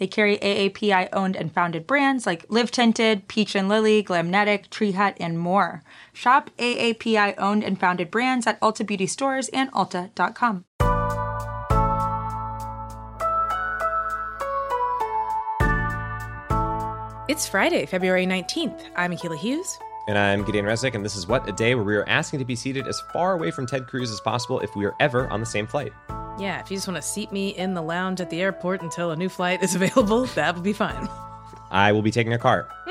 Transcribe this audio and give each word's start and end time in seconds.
They 0.00 0.06
carry 0.06 0.38
AAPI 0.38 1.10
owned 1.12 1.36
and 1.36 1.52
founded 1.52 1.86
brands 1.86 2.24
like 2.24 2.46
Live 2.48 2.70
Tinted, 2.70 3.28
Peach 3.28 3.54
and 3.54 3.68
Lily, 3.68 4.02
Glamnetic, 4.02 4.70
Tree 4.70 4.92
Hut, 4.92 5.14
and 5.20 5.38
more. 5.38 5.82
Shop 6.14 6.48
AAPI 6.56 7.34
owned 7.36 7.62
and 7.62 7.78
founded 7.78 8.10
brands 8.10 8.46
at 8.46 8.58
Ulta 8.62 8.84
Beauty 8.86 9.06
stores 9.06 9.50
and 9.50 9.70
Ulta.com. 9.72 10.64
It's 17.28 17.46
Friday, 17.46 17.84
February 17.84 18.26
19th. 18.26 18.80
I'm 18.96 19.12
Akila 19.12 19.36
Hughes. 19.36 19.78
And 20.08 20.16
I'm 20.16 20.44
Gideon 20.44 20.64
Resnick, 20.64 20.94
and 20.94 21.04
this 21.04 21.14
is 21.14 21.26
What 21.26 21.46
a 21.46 21.52
Day, 21.52 21.74
where 21.74 21.84
we 21.84 21.94
are 21.94 22.08
asking 22.08 22.38
to 22.38 22.46
be 22.46 22.56
seated 22.56 22.88
as 22.88 22.98
far 23.12 23.34
away 23.34 23.50
from 23.50 23.66
Ted 23.66 23.86
Cruz 23.86 24.10
as 24.10 24.20
possible 24.22 24.60
if 24.60 24.74
we 24.74 24.86
are 24.86 24.94
ever 24.98 25.28
on 25.28 25.40
the 25.40 25.46
same 25.46 25.66
flight. 25.66 25.92
Yeah, 26.38 26.60
if 26.60 26.70
you 26.70 26.76
just 26.76 26.88
want 26.88 26.96
to 26.96 27.02
seat 27.02 27.32
me 27.32 27.50
in 27.50 27.74
the 27.74 27.82
lounge 27.82 28.20
at 28.20 28.30
the 28.30 28.40
airport 28.40 28.82
until 28.82 29.10
a 29.10 29.16
new 29.16 29.28
flight 29.28 29.62
is 29.62 29.74
available, 29.76 30.26
that 30.34 30.54
would 30.54 30.64
be 30.64 30.72
fine. 30.72 31.08
I 31.70 31.92
will 31.92 32.02
be 32.02 32.10
taking 32.10 32.32
a 32.32 32.38
car. 32.38 32.68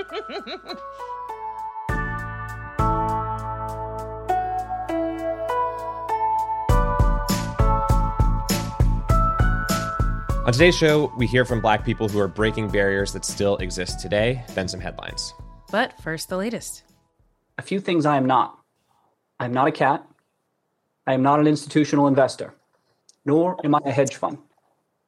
On 10.45 10.53
today's 10.53 10.75
show, 10.75 11.13
we 11.15 11.27
hear 11.27 11.45
from 11.45 11.61
black 11.61 11.85
people 11.85 12.09
who 12.09 12.19
are 12.19 12.27
breaking 12.27 12.69
barriers 12.69 13.13
that 13.13 13.23
still 13.23 13.57
exist 13.57 13.99
today, 13.99 14.43
then 14.55 14.67
some 14.67 14.79
headlines. 14.79 15.31
But 15.71 15.93
first, 16.01 16.29
the 16.29 16.37
latest. 16.37 16.83
A 17.59 17.61
few 17.61 17.79
things 17.79 18.05
I 18.05 18.17
am 18.17 18.25
not. 18.25 18.57
I 19.39 19.45
am 19.45 19.53
not 19.53 19.67
a 19.67 19.71
cat. 19.71 20.03
I 21.05 21.13
am 21.13 21.21
not 21.21 21.39
an 21.39 21.45
institutional 21.45 22.07
investor 22.07 22.55
nor 23.25 23.57
am 23.65 23.75
I 23.75 23.79
a 23.85 23.91
hedge 23.91 24.15
fund. 24.15 24.37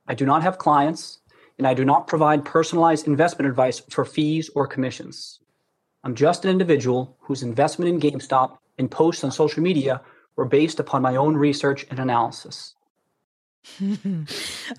I 0.08 0.16
do 0.16 0.26
not 0.26 0.44
have 0.44 0.58
clients, 0.58 1.20
and 1.58 1.68
I 1.68 1.74
do 1.74 1.86
not 1.86 2.08
provide 2.08 2.44
personalized 2.44 3.08
investment 3.08 3.50
advice 3.50 3.80
for 3.80 4.04
fees 4.04 4.50
or 4.56 4.68
commissions. 4.68 5.40
I'm 6.04 6.16
just 6.16 6.44
an 6.44 6.52
individual 6.52 7.16
whose 7.20 7.44
investment 7.44 7.90
in 7.90 8.00
GameStop 8.00 8.58
and 8.78 8.90
posts 8.90 9.24
on 9.24 9.32
social 9.32 9.62
media 9.62 10.02
were 10.36 10.46
based 10.46 10.80
upon 10.80 11.02
my 11.02 11.16
own 11.16 11.36
research 11.36 11.86
and 11.90 12.00
analysis. 12.00 12.76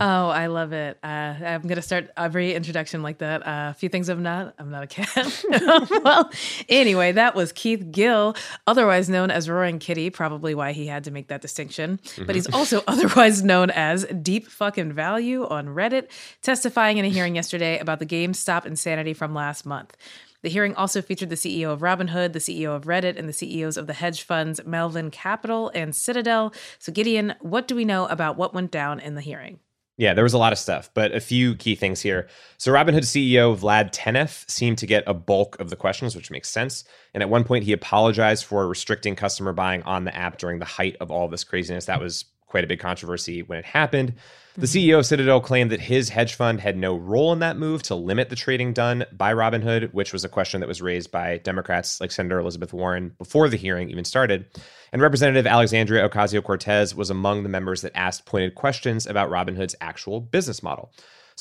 oh, 0.01 0.29
I 0.29 0.47
love 0.47 0.73
it. 0.73 0.99
Uh, 1.03 1.07
I'm 1.07 1.63
going 1.63 1.77
to 1.77 1.83
start 1.83 2.11
every 2.17 2.55
introduction 2.55 3.03
like 3.03 3.19
that. 3.19 3.47
Uh, 3.47 3.71
a 3.71 3.75
few 3.75 3.89
things 3.89 4.09
I'm 4.09 4.23
not. 4.23 4.55
I'm 4.59 4.71
not 4.71 4.83
a 4.83 4.87
cat. 4.87 5.45
well, 6.05 6.31
anyway, 6.69 7.13
that 7.13 7.35
was 7.35 7.53
Keith 7.53 7.93
Gill, 7.93 8.35
otherwise 8.67 9.09
known 9.09 9.31
as 9.31 9.49
Roaring 9.49 9.79
Kitty, 9.79 10.11
probably 10.11 10.55
why 10.55 10.73
he 10.73 10.87
had 10.87 11.05
to 11.05 11.11
make 11.11 11.29
that 11.29 11.41
distinction. 11.41 11.99
Mm-hmm. 11.99 12.25
But 12.25 12.35
he's 12.35 12.47
mm-hmm. 12.47 12.57
also 12.57 12.83
otherwise 12.89 13.43
known 13.43 13.71
as 13.71 14.05
Deep 14.07 14.49
Fucking 14.49 14.93
Value 14.93 15.47
on 15.47 15.67
Reddit, 15.67 16.09
testifying 16.43 16.99
in 16.99 17.05
a 17.05 17.09
hearing 17.09 17.37
yesterday 17.37 17.79
about 17.79 18.01
the 18.01 18.07
GameStop 18.07 18.67
insanity 18.67 19.15
from 19.15 19.35
last 19.35 19.65
month. 19.65 19.97
The 20.43 20.49
hearing 20.49 20.75
also 20.75 21.01
featured 21.01 21.31
the 21.31 21.37
CEO 21.37 21.73
of 21.73 21.81
Robinhood, 21.81 22.33
the 22.33 22.41
CEO 22.41 22.75
of 22.75 22.85
Reddit, 22.85 23.17
and 23.17 23.29
the 23.29 23.33
CEOs 23.33 23.77
of 23.77 23.87
the 23.87 23.93
hedge 23.93 24.23
funds 24.23 24.61
Melvin 24.67 25.11
Capital 25.11 25.71
and 25.75 25.95
Citadel. 25.95 26.53
So, 26.79 26.93
Gideon, 26.93 27.35
what 27.41 27.69
do 27.69 27.77
we 27.77 27.85
know 27.85 28.07
about 28.07 28.37
what 28.37 28.53
went 28.53 28.73
down 28.73 28.99
in 28.99 29.15
the 29.15 29.21
hearing? 29.21 29.61
Yeah, 29.99 30.15
there 30.15 30.25
was 30.25 30.33
a 30.33 30.39
lot 30.39 30.53
of 30.53 30.59
stuff, 30.59 30.91
but 30.95 31.15
a 31.15 31.21
few 31.21 31.55
key 31.55 31.77
things 31.77 32.01
here. 32.01 32.29
So, 32.59 32.73
Robinhood 32.73 33.05
CEO 33.05 33.57
Vlad 33.57 33.93
Tenev 33.93 34.51
seemed 34.51 34.79
to 34.79 34.87
get 34.87 35.05
a 35.07 35.15
bulk 35.15 35.61
of 35.61 35.71
the 35.71 35.77
questions, 35.77 36.17
which 36.17 36.31
makes 36.31 36.49
sense. 36.49 36.83
And 37.15 37.23
at 37.23 37.31
one 37.31 37.45
point, 37.45 37.65
he 37.65 37.73
apologized 37.73 38.45
for 38.45 38.67
restricting 38.67 39.15
customer 39.15 39.53
buying 39.53 39.83
on 39.85 40.05
the 40.05 40.17
app 40.17 40.39
during 40.39 40.59
the 40.59 40.65
height 40.65 40.97
of 41.01 41.13
all 41.13 41.29
this 41.29 41.45
craziness. 41.45 41.85
That 41.85 42.01
was 42.01 42.25
quite 42.47 42.65
a 42.65 42.67
big 42.67 42.81
controversy 42.81 43.43
when 43.43 43.59
it 43.59 43.65
happened. 43.65 44.15
The 44.55 44.67
mm-hmm. 44.67 44.91
CEO 44.91 44.99
of 44.99 45.07
Citadel 45.07 45.41
claimed 45.41 45.71
that 45.71 45.81
his 45.81 46.11
hedge 46.11 46.35
fund 46.35 46.61
had 46.61 46.77
no 46.77 46.95
role 46.95 47.33
in 47.33 47.39
that 47.39 47.57
move 47.57 47.83
to 47.85 47.95
limit 47.95 48.29
the 48.29 48.37
trading 48.37 48.75
done 48.75 49.07
by 49.11 49.33
Robinhood, 49.33 49.95
which 49.95 50.13
was 50.13 50.25
a 50.25 50.29
question 50.29 50.61
that 50.61 50.69
was 50.69 50.83
raised 50.83 51.11
by 51.11 51.39
Democrats 51.39 52.03
like 52.03 52.13
Senator 52.13 52.39
Elizabeth 52.39 52.75
Warren 52.75 53.15
before 53.17 53.49
the 53.49 53.57
hearing 53.57 53.89
even 53.89 54.05
started. 54.05 54.45
And 54.93 55.01
Representative 55.01 55.47
Alexandria 55.47 56.07
Ocasio 56.07 56.45
Cortez 56.45 56.95
was 56.95 57.09
among 57.09 57.45
the 57.45 57.49
members 57.49 57.81
that 57.81 57.97
asked 57.97 58.27
pointed 58.27 58.55
questions 58.55 59.07
about 59.07 59.31
Robinhood's 59.31 59.75
actual 59.81 60.21
business 60.21 60.63
model. 60.63 60.93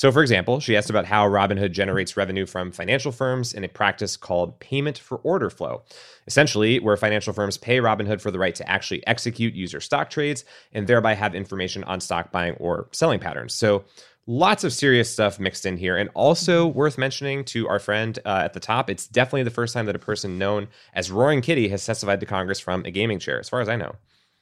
So, 0.01 0.12
for 0.12 0.23
example, 0.23 0.59
she 0.59 0.75
asked 0.75 0.89
about 0.89 1.06
how 1.06 1.29
Robinhood 1.29 1.73
generates 1.73 2.17
revenue 2.17 2.47
from 2.47 2.72
financial 2.72 3.12
firms 3.12 3.53
in 3.53 3.63
a 3.63 3.67
practice 3.67 4.17
called 4.17 4.59
payment 4.59 4.97
for 4.97 5.19
order 5.19 5.51
flow, 5.51 5.84
essentially, 6.25 6.79
where 6.79 6.97
financial 6.97 7.34
firms 7.34 7.56
pay 7.56 7.78
Robinhood 7.78 8.19
for 8.19 8.31
the 8.31 8.40
right 8.40 8.56
to 8.56 8.67
actually 8.67 9.06
execute 9.06 9.53
user 9.53 9.79
stock 9.79 10.09
trades 10.09 10.44
and 10.73 10.88
thereby 10.88 11.13
have 11.13 11.35
information 11.35 11.84
on 11.84 12.00
stock 12.00 12.31
buying 12.31 12.56
or 12.56 12.88
selling 12.91 13.19
patterns. 13.19 13.53
So, 13.53 13.85
lots 14.25 14.63
of 14.63 14.73
serious 14.73 15.07
stuff 15.07 15.40
mixed 15.40 15.67
in 15.67 15.78
here. 15.78 15.97
And 15.97 16.09
also 16.16 16.66
worth 16.66 16.97
mentioning 16.97 17.45
to 17.45 17.67
our 17.67 17.78
friend 17.78 18.17
uh, 18.25 18.41
at 18.44 18.53
the 18.53 18.59
top, 18.59 18.90
it's 18.90 19.06
definitely 19.06 19.44
the 19.44 19.51
first 19.51 19.72
time 19.72 19.85
that 19.85 19.95
a 19.95 20.00
person 20.00 20.40
known 20.40 20.67
as 20.95 21.11
Roaring 21.11 21.41
Kitty 21.41 21.69
has 21.69 21.85
testified 21.85 22.22
to 22.22 22.25
Congress 22.25 22.59
from 22.59 22.84
a 22.85 22.90
gaming 22.90 23.19
chair, 23.19 23.40
as 23.40 23.50
far 23.50 23.61
as 23.61 23.69
I 23.69 23.75
know. 23.75 23.94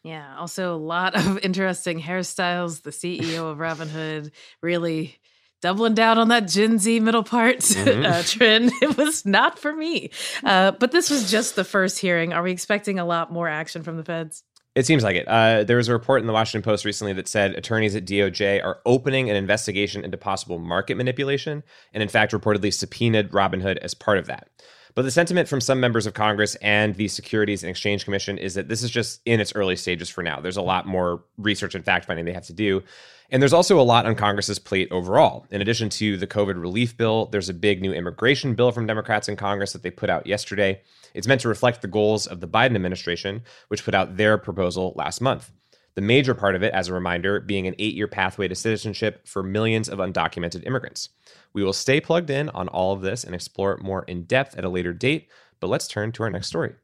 Yeah, 0.04 0.38
also 0.38 0.74
a 0.74 0.78
lot 0.78 1.18
of 1.18 1.38
interesting 1.44 2.00
hairstyles. 2.00 2.84
The 2.84 2.92
CEO 2.92 3.52
of 3.52 3.58
Robinhood 3.58 4.32
really 4.62 5.20
doubling 5.62 5.94
down 5.94 6.18
on 6.18 6.30
that 6.30 6.48
Gen 6.48 6.80
Z 6.80 7.00
middle 7.00 7.24
part 7.24 7.58
mm-hmm. 7.60 8.06
uh, 8.06 8.24
trend. 8.24 8.72
It 8.82 8.98
was 8.98 9.26
not 9.26 9.60
for 9.60 9.74
me. 9.74 10.12
Uh, 10.44 10.72
but 10.72 10.92
this 10.92 11.10
was 11.10 11.30
just 11.30 11.56
the 11.56 11.64
first 11.64 12.00
hearing. 12.00 12.34
Are 12.34 12.42
we 12.42 12.52
expecting 12.52 12.98
a 12.98 13.06
lot 13.06 13.32
more 13.32 13.48
action 13.48 13.84
from 13.84 13.98
the 13.98 14.04
feds? 14.04 14.44
It 14.76 14.86
seems 14.86 15.04
like 15.04 15.16
it. 15.16 15.28
Uh, 15.28 15.64
there 15.64 15.78
was 15.78 15.90
a 15.90 15.94
report 15.94 16.22
in 16.22 16.28
the 16.28 16.34
Washington 16.34 16.64
Post 16.64 16.86
recently 16.86 17.12
that 17.14 17.28
said 17.28 17.56
attorneys 17.56 17.96
at 17.96 18.06
DOJ 18.06 18.64
are 18.64 18.80
opening 18.86 19.30
an 19.30 19.36
investigation 19.36 20.06
into 20.06 20.18
possible 20.18 20.60
market 20.60 20.96
manipulation, 20.96 21.64
and 21.94 22.04
in 22.04 22.08
fact, 22.08 22.32
reportedly 22.32 22.74
subpoenaed 22.74 23.32
Robinhood 23.32 23.78
as 23.78 23.94
part 23.94 24.20
of 24.20 24.28
that. 24.28 24.48
But 24.96 25.04
the 25.04 25.12
sentiment 25.12 25.48
from 25.48 25.62
some 25.62 25.80
members 25.80 26.06
of 26.06 26.14
Congress 26.14 26.56
and 26.56 26.96
the 26.96 27.08
Securities 27.08 27.64
and 27.64 27.70
Exchange 27.70 28.04
Commission 28.04 28.38
is 28.38 28.56
that 28.56 28.68
this 28.68 28.84
is 28.84 28.92
just 28.92 29.22
in 29.26 29.40
its 29.40 29.54
early 29.56 29.76
stages 29.76 30.10
for 30.10 30.24
now. 30.24 30.40
There's 30.40 30.58
a 30.58 30.62
lot 30.62 30.88
more 30.88 31.24
research 31.38 31.76
and 31.76 31.86
fact 31.86 32.06
finding 32.06 32.26
they 32.26 32.34
have 32.34 32.48
to 32.48 32.54
do. 32.54 32.84
And 33.32 33.42
there's 33.42 33.54
also 33.54 33.80
a 33.80 33.84
lot 33.84 34.08
on 34.08 34.16
Congress's 34.16 34.58
plate 34.58 34.88
overall. 34.92 35.46
In 35.52 35.62
addition 35.62 35.90
to 35.90 36.18
the 36.18 36.26
COVID 36.26 36.60
relief 36.60 36.98
bill, 36.98 37.28
there's 37.28 37.50
a 37.50 37.54
big 37.54 37.82
new 37.82 37.94
immigration 37.94 38.56
bill 38.56 38.72
from 38.72 38.88
Democrats 38.88 39.30
in 39.30 39.36
Congress 39.36 39.74
that 39.74 39.84
they 39.84 39.92
put 39.92 40.10
out 40.10 40.26
yesterday. 40.26 40.82
It's 41.14 41.28
meant 41.28 41.42
to 41.42 41.48
reflect 41.48 41.82
the 41.82 41.88
goals 41.88 42.26
of 42.26 42.40
the 42.40 42.48
Biden 42.48 42.76
administration, 42.76 43.44
which 43.68 43.86
put 43.86 43.94
out 43.94 44.18
their 44.18 44.38
proposal 44.38 44.94
last 44.96 45.22
month. 45.22 45.52
The 46.00 46.06
major 46.06 46.34
part 46.34 46.56
of 46.56 46.64
it, 46.64 46.74
as 46.74 46.88
a 46.88 46.94
reminder, 46.94 47.42
being 47.42 47.68
an 47.68 47.76
eight 47.78 47.94
year 47.94 48.08
pathway 48.08 48.48
to 48.48 48.56
citizenship 48.56 49.28
for 49.28 49.44
millions 49.44 49.90
of 49.90 50.00
undocumented 50.00 50.66
immigrants. 50.66 51.10
We 51.52 51.62
will 51.62 51.74
stay 51.74 52.00
plugged 52.00 52.30
in 52.30 52.48
on 52.52 52.70
all 52.70 52.94
of 52.94 53.02
this 53.02 53.26
and 53.26 53.36
explore 53.36 53.74
it 53.74 53.84
more 53.84 54.04
in 54.04 54.24
depth 54.24 54.56
at 54.56 54.64
a 54.64 54.70
later 54.70 54.94
date, 54.94 55.28
but 55.60 55.68
let's 55.68 55.90
turn 55.90 56.14
to 56.14 56.24
our 56.24 56.30
next 56.30 56.48
story. 56.48 56.76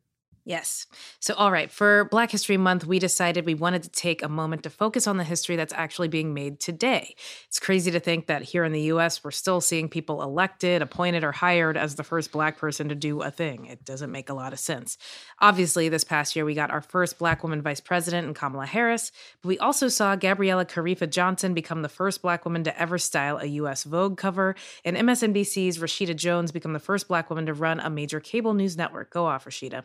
Yes. 0.48 0.86
So, 1.20 1.34
all 1.34 1.52
right, 1.52 1.72
for 1.72 2.06
Black 2.06 2.30
History 2.30 2.56
Month, 2.56 2.86
we 2.86 3.00
decided 3.00 3.48
we 3.48 3.56
wanted 3.56 3.82
to 3.82 3.90
take 3.90 4.22
a 4.22 4.30
moment 4.30 4.62
to 4.62 4.70
focus 4.70 5.08
on 5.08 5.18
the 5.18 5.24
history 5.24 5.56
that's 5.56 5.74
actually 5.74 6.08
being 6.08 6.36
made 6.36 6.60
today. 6.60 7.16
It's 7.48 7.60
crazy 7.60 7.90
to 7.90 8.00
think 8.00 8.28
that 8.28 8.44
here 8.44 8.64
in 8.64 8.72
the 8.72 8.82
US, 8.82 9.24
we're 9.24 9.32
still 9.32 9.60
seeing 9.60 9.90
people 9.90 10.22
elected, 10.22 10.84
appointed, 10.84 11.24
or 11.24 11.32
hired 11.32 11.78
as 11.78 11.96
the 11.96 12.04
first 12.04 12.32
Black 12.32 12.60
person 12.60 12.90
to 12.90 12.96
do 12.96 13.24
a 13.24 13.32
thing. 13.32 13.66
It 13.66 13.84
doesn't 13.84 14.12
make 14.12 14.30
a 14.30 14.36
lot 14.36 14.54
of 14.54 14.60
sense. 14.60 15.00
Obviously, 15.42 15.90
this 15.90 16.04
past 16.04 16.36
year, 16.36 16.46
we 16.46 16.54
got 16.54 16.70
our 16.70 16.82
first 16.82 17.18
Black 17.18 17.42
woman 17.42 17.64
vice 17.64 17.80
president 17.80 18.28
in 18.28 18.36
Kamala 18.36 18.68
Harris, 18.68 19.12
but 19.42 19.48
we 19.48 19.58
also 19.58 19.88
saw 19.88 20.16
Gabriella 20.16 20.66
Karefa 20.66 21.10
Johnson 21.10 21.56
become 21.56 21.82
the 21.82 21.90
first 21.90 22.22
Black 22.22 22.46
woman 22.46 22.64
to 22.66 22.80
ever 22.80 23.00
style 23.00 23.40
a 23.40 23.48
US 23.48 23.84
Vogue 23.84 24.16
cover, 24.16 24.56
and 24.84 24.96
MSNBC's 24.96 25.80
Rashida 25.80 26.16
Jones 26.16 26.52
become 26.52 26.74
the 26.74 26.80
first 26.80 27.08
Black 27.08 27.32
woman 27.32 27.48
to 27.48 27.54
run 27.56 27.80
a 27.80 27.90
major 27.90 28.20
cable 28.20 28.54
news 28.54 28.78
network. 28.78 29.10
Go 29.10 29.26
off, 29.26 29.46
Rashida. 29.46 29.84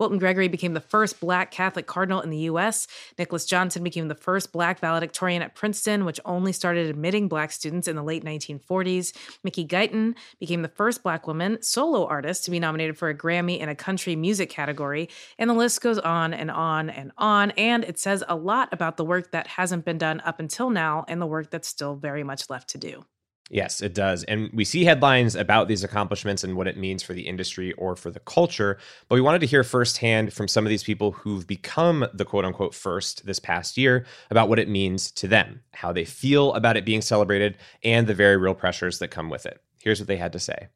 Wilton 0.00 0.18
Gregory 0.18 0.48
became 0.48 0.72
the 0.72 0.80
first 0.80 1.20
black 1.20 1.50
Catholic 1.50 1.86
cardinal 1.86 2.22
in 2.22 2.30
the 2.30 2.38
U.S. 2.38 2.88
Nicholas 3.18 3.44
Johnson 3.44 3.84
became 3.84 4.08
the 4.08 4.14
first 4.14 4.50
black 4.50 4.80
valedictorian 4.80 5.42
at 5.42 5.54
Princeton, 5.54 6.06
which 6.06 6.18
only 6.24 6.52
started 6.52 6.88
admitting 6.88 7.28
black 7.28 7.52
students 7.52 7.86
in 7.86 7.96
the 7.96 8.02
late 8.02 8.24
1940s. 8.24 9.12
Mickey 9.44 9.66
Guyton 9.66 10.16
became 10.38 10.62
the 10.62 10.68
first 10.68 11.02
black 11.02 11.26
woman 11.26 11.60
solo 11.62 12.06
artist 12.06 12.46
to 12.46 12.50
be 12.50 12.58
nominated 12.58 12.96
for 12.96 13.10
a 13.10 13.14
Grammy 13.14 13.60
in 13.60 13.68
a 13.68 13.74
country 13.74 14.16
music 14.16 14.48
category. 14.48 15.10
And 15.38 15.50
the 15.50 15.54
list 15.54 15.82
goes 15.82 15.98
on 15.98 16.32
and 16.32 16.50
on 16.50 16.88
and 16.88 17.12
on. 17.18 17.50
And 17.52 17.84
it 17.84 17.98
says 17.98 18.24
a 18.26 18.36
lot 18.36 18.70
about 18.72 18.96
the 18.96 19.04
work 19.04 19.32
that 19.32 19.46
hasn't 19.46 19.84
been 19.84 19.98
done 19.98 20.22
up 20.24 20.40
until 20.40 20.70
now 20.70 21.04
and 21.08 21.20
the 21.20 21.26
work 21.26 21.50
that's 21.50 21.68
still 21.68 21.94
very 21.94 22.24
much 22.24 22.48
left 22.48 22.70
to 22.70 22.78
do. 22.78 23.04
Yes, 23.52 23.82
it 23.82 23.94
does. 23.94 24.22
And 24.24 24.48
we 24.52 24.64
see 24.64 24.84
headlines 24.84 25.34
about 25.34 25.66
these 25.66 25.82
accomplishments 25.82 26.44
and 26.44 26.56
what 26.56 26.68
it 26.68 26.76
means 26.76 27.02
for 27.02 27.14
the 27.14 27.26
industry 27.26 27.72
or 27.72 27.96
for 27.96 28.12
the 28.12 28.20
culture. 28.20 28.78
But 29.08 29.16
we 29.16 29.20
wanted 29.20 29.40
to 29.40 29.46
hear 29.46 29.64
firsthand 29.64 30.32
from 30.32 30.46
some 30.46 30.64
of 30.64 30.70
these 30.70 30.84
people 30.84 31.10
who've 31.10 31.44
become 31.44 32.06
the 32.14 32.24
quote 32.24 32.44
unquote 32.44 32.76
first 32.76 33.26
this 33.26 33.40
past 33.40 33.76
year 33.76 34.06
about 34.30 34.48
what 34.48 34.60
it 34.60 34.68
means 34.68 35.10
to 35.12 35.26
them, 35.26 35.62
how 35.72 35.92
they 35.92 36.04
feel 36.04 36.54
about 36.54 36.76
it 36.76 36.84
being 36.84 37.02
celebrated, 37.02 37.58
and 37.82 38.06
the 38.06 38.14
very 38.14 38.36
real 38.36 38.54
pressures 38.54 39.00
that 39.00 39.08
come 39.08 39.28
with 39.28 39.46
it. 39.46 39.60
Here's 39.82 39.98
what 39.98 40.06
they 40.06 40.16
had 40.16 40.32
to 40.32 40.38
say. 40.38 40.68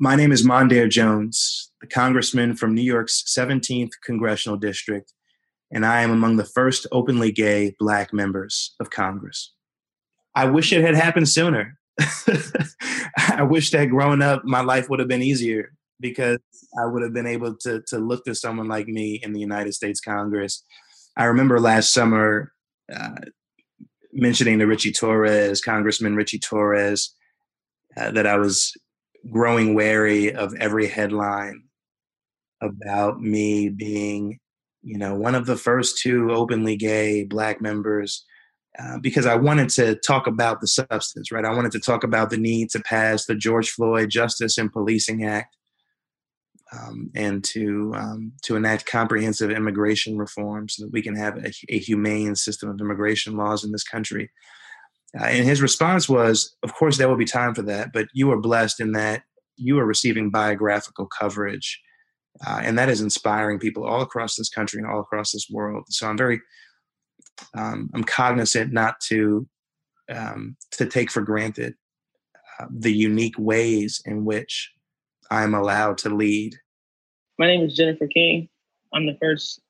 My 0.00 0.16
name 0.16 0.32
is 0.32 0.44
Mondaire 0.44 0.90
Jones, 0.90 1.70
the 1.80 1.86
congressman 1.86 2.56
from 2.56 2.74
New 2.74 2.82
York's 2.82 3.22
17th 3.28 3.92
congressional 4.04 4.58
district, 4.58 5.12
and 5.70 5.86
I 5.86 6.02
am 6.02 6.10
among 6.10 6.36
the 6.36 6.44
first 6.44 6.84
openly 6.90 7.30
gay 7.30 7.76
black 7.78 8.12
members 8.12 8.74
of 8.80 8.90
Congress. 8.90 9.52
I 10.34 10.46
wish 10.46 10.72
it 10.72 10.82
had 10.82 10.94
happened 10.96 11.28
sooner. 11.28 11.78
I 13.18 13.42
wish 13.42 13.70
that 13.70 13.86
growing 13.86 14.22
up, 14.22 14.44
my 14.44 14.60
life 14.60 14.88
would 14.88 15.00
have 15.00 15.08
been 15.08 15.22
easier 15.22 15.72
because 16.00 16.38
I 16.80 16.86
would 16.86 17.02
have 17.02 17.12
been 17.12 17.26
able 17.26 17.56
to 17.56 17.82
to 17.88 17.98
look 17.98 18.24
to 18.24 18.34
someone 18.34 18.68
like 18.68 18.86
me 18.86 19.20
in 19.22 19.32
the 19.32 19.40
United 19.40 19.74
States 19.74 20.00
Congress. 20.00 20.62
I 21.16 21.24
remember 21.24 21.58
last 21.60 21.92
summer 21.92 22.52
uh, 22.94 23.16
mentioning 24.12 24.58
to 24.60 24.66
Richie 24.66 24.92
Torres, 24.92 25.60
Congressman 25.60 26.14
Richie 26.14 26.38
Torres, 26.38 27.14
uh, 27.96 28.10
that 28.12 28.26
I 28.26 28.36
was 28.36 28.72
growing 29.30 29.74
wary 29.74 30.32
of 30.32 30.54
every 30.54 30.86
headline 30.86 31.64
about 32.62 33.20
me 33.20 33.68
being, 33.68 34.38
you 34.82 34.98
know, 34.98 35.14
one 35.14 35.34
of 35.34 35.46
the 35.46 35.56
first 35.56 36.00
two 36.00 36.30
openly 36.30 36.76
gay 36.76 37.24
black 37.24 37.60
members 37.60 38.24
uh, 38.82 38.98
because 38.98 39.26
I 39.26 39.34
wanted 39.34 39.68
to 39.70 39.96
talk 39.96 40.26
about 40.26 40.60
the 40.60 40.68
substance, 40.68 41.32
right? 41.32 41.44
I 41.44 41.54
wanted 41.54 41.72
to 41.72 41.80
talk 41.80 42.04
about 42.04 42.30
the 42.30 42.36
need 42.36 42.70
to 42.70 42.80
pass 42.80 43.26
the 43.26 43.34
George 43.34 43.70
Floyd 43.70 44.10
Justice 44.10 44.56
and 44.56 44.72
Policing 44.72 45.24
Act 45.24 45.56
um, 46.72 47.10
and 47.14 47.42
to 47.44 47.92
um, 47.96 48.32
to 48.42 48.56
enact 48.56 48.86
comprehensive 48.86 49.50
immigration 49.50 50.16
reform 50.16 50.68
so 50.68 50.84
that 50.84 50.92
we 50.92 51.02
can 51.02 51.16
have 51.16 51.36
a, 51.38 51.50
a 51.68 51.78
humane 51.78 52.36
system 52.36 52.68
of 52.68 52.80
immigration 52.80 53.36
laws 53.36 53.64
in 53.64 53.72
this 53.72 53.84
country. 53.84 54.30
Uh, 55.18 55.24
and 55.24 55.46
his 55.46 55.62
response 55.62 56.08
was, 56.08 56.54
"Of 56.62 56.74
course, 56.74 56.98
there 56.98 57.08
will 57.08 57.16
be 57.16 57.24
time 57.24 57.54
for 57.54 57.62
that, 57.62 57.92
but 57.92 58.08
you 58.12 58.30
are 58.30 58.40
blessed 58.40 58.80
in 58.80 58.92
that 58.92 59.22
you 59.56 59.78
are 59.78 59.86
receiving 59.86 60.30
biographical 60.30 61.08
coverage." 61.18 61.80
Uh, 62.46 62.60
and 62.62 62.78
that 62.78 62.88
is 62.88 63.00
inspiring 63.00 63.58
people 63.58 63.84
all 63.84 64.02
across 64.02 64.36
this 64.36 64.48
country 64.48 64.80
and 64.80 64.88
all 64.88 65.00
across 65.00 65.32
this 65.32 65.48
world. 65.50 65.84
So 65.88 66.06
I'm 66.06 66.16
very 66.16 66.40
um, 67.54 67.90
I'm 67.94 68.04
cognizant 68.04 68.72
not 68.72 69.00
to 69.08 69.46
um, 70.14 70.56
to 70.72 70.86
take 70.86 71.10
for 71.10 71.20
granted 71.20 71.74
uh, 72.58 72.66
the 72.70 72.92
unique 72.92 73.38
ways 73.38 74.02
in 74.04 74.24
which 74.24 74.72
I'm 75.30 75.54
allowed 75.54 75.98
to 75.98 76.08
lead. 76.08 76.56
My 77.38 77.46
name 77.46 77.64
is 77.64 77.74
Jennifer 77.74 78.06
King. 78.06 78.48
I'm 78.92 79.06
the 79.06 79.18
first 79.20 79.60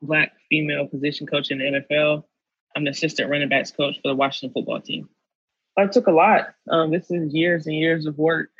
Black 0.00 0.32
female 0.48 0.86
position 0.86 1.26
coach 1.26 1.50
in 1.50 1.58
the 1.58 1.64
NFL. 1.64 2.24
I'm 2.76 2.84
the 2.84 2.90
assistant 2.90 3.30
running 3.30 3.48
backs 3.48 3.72
coach 3.72 3.96
for 3.96 4.08
the 4.08 4.14
Washington 4.14 4.54
football 4.54 4.80
team. 4.80 5.08
I 5.76 5.86
took 5.86 6.06
a 6.06 6.12
lot. 6.12 6.48
Um, 6.70 6.90
this 6.90 7.10
is 7.10 7.34
years 7.34 7.66
and 7.66 7.76
years 7.76 8.06
of 8.06 8.18
work. 8.18 8.50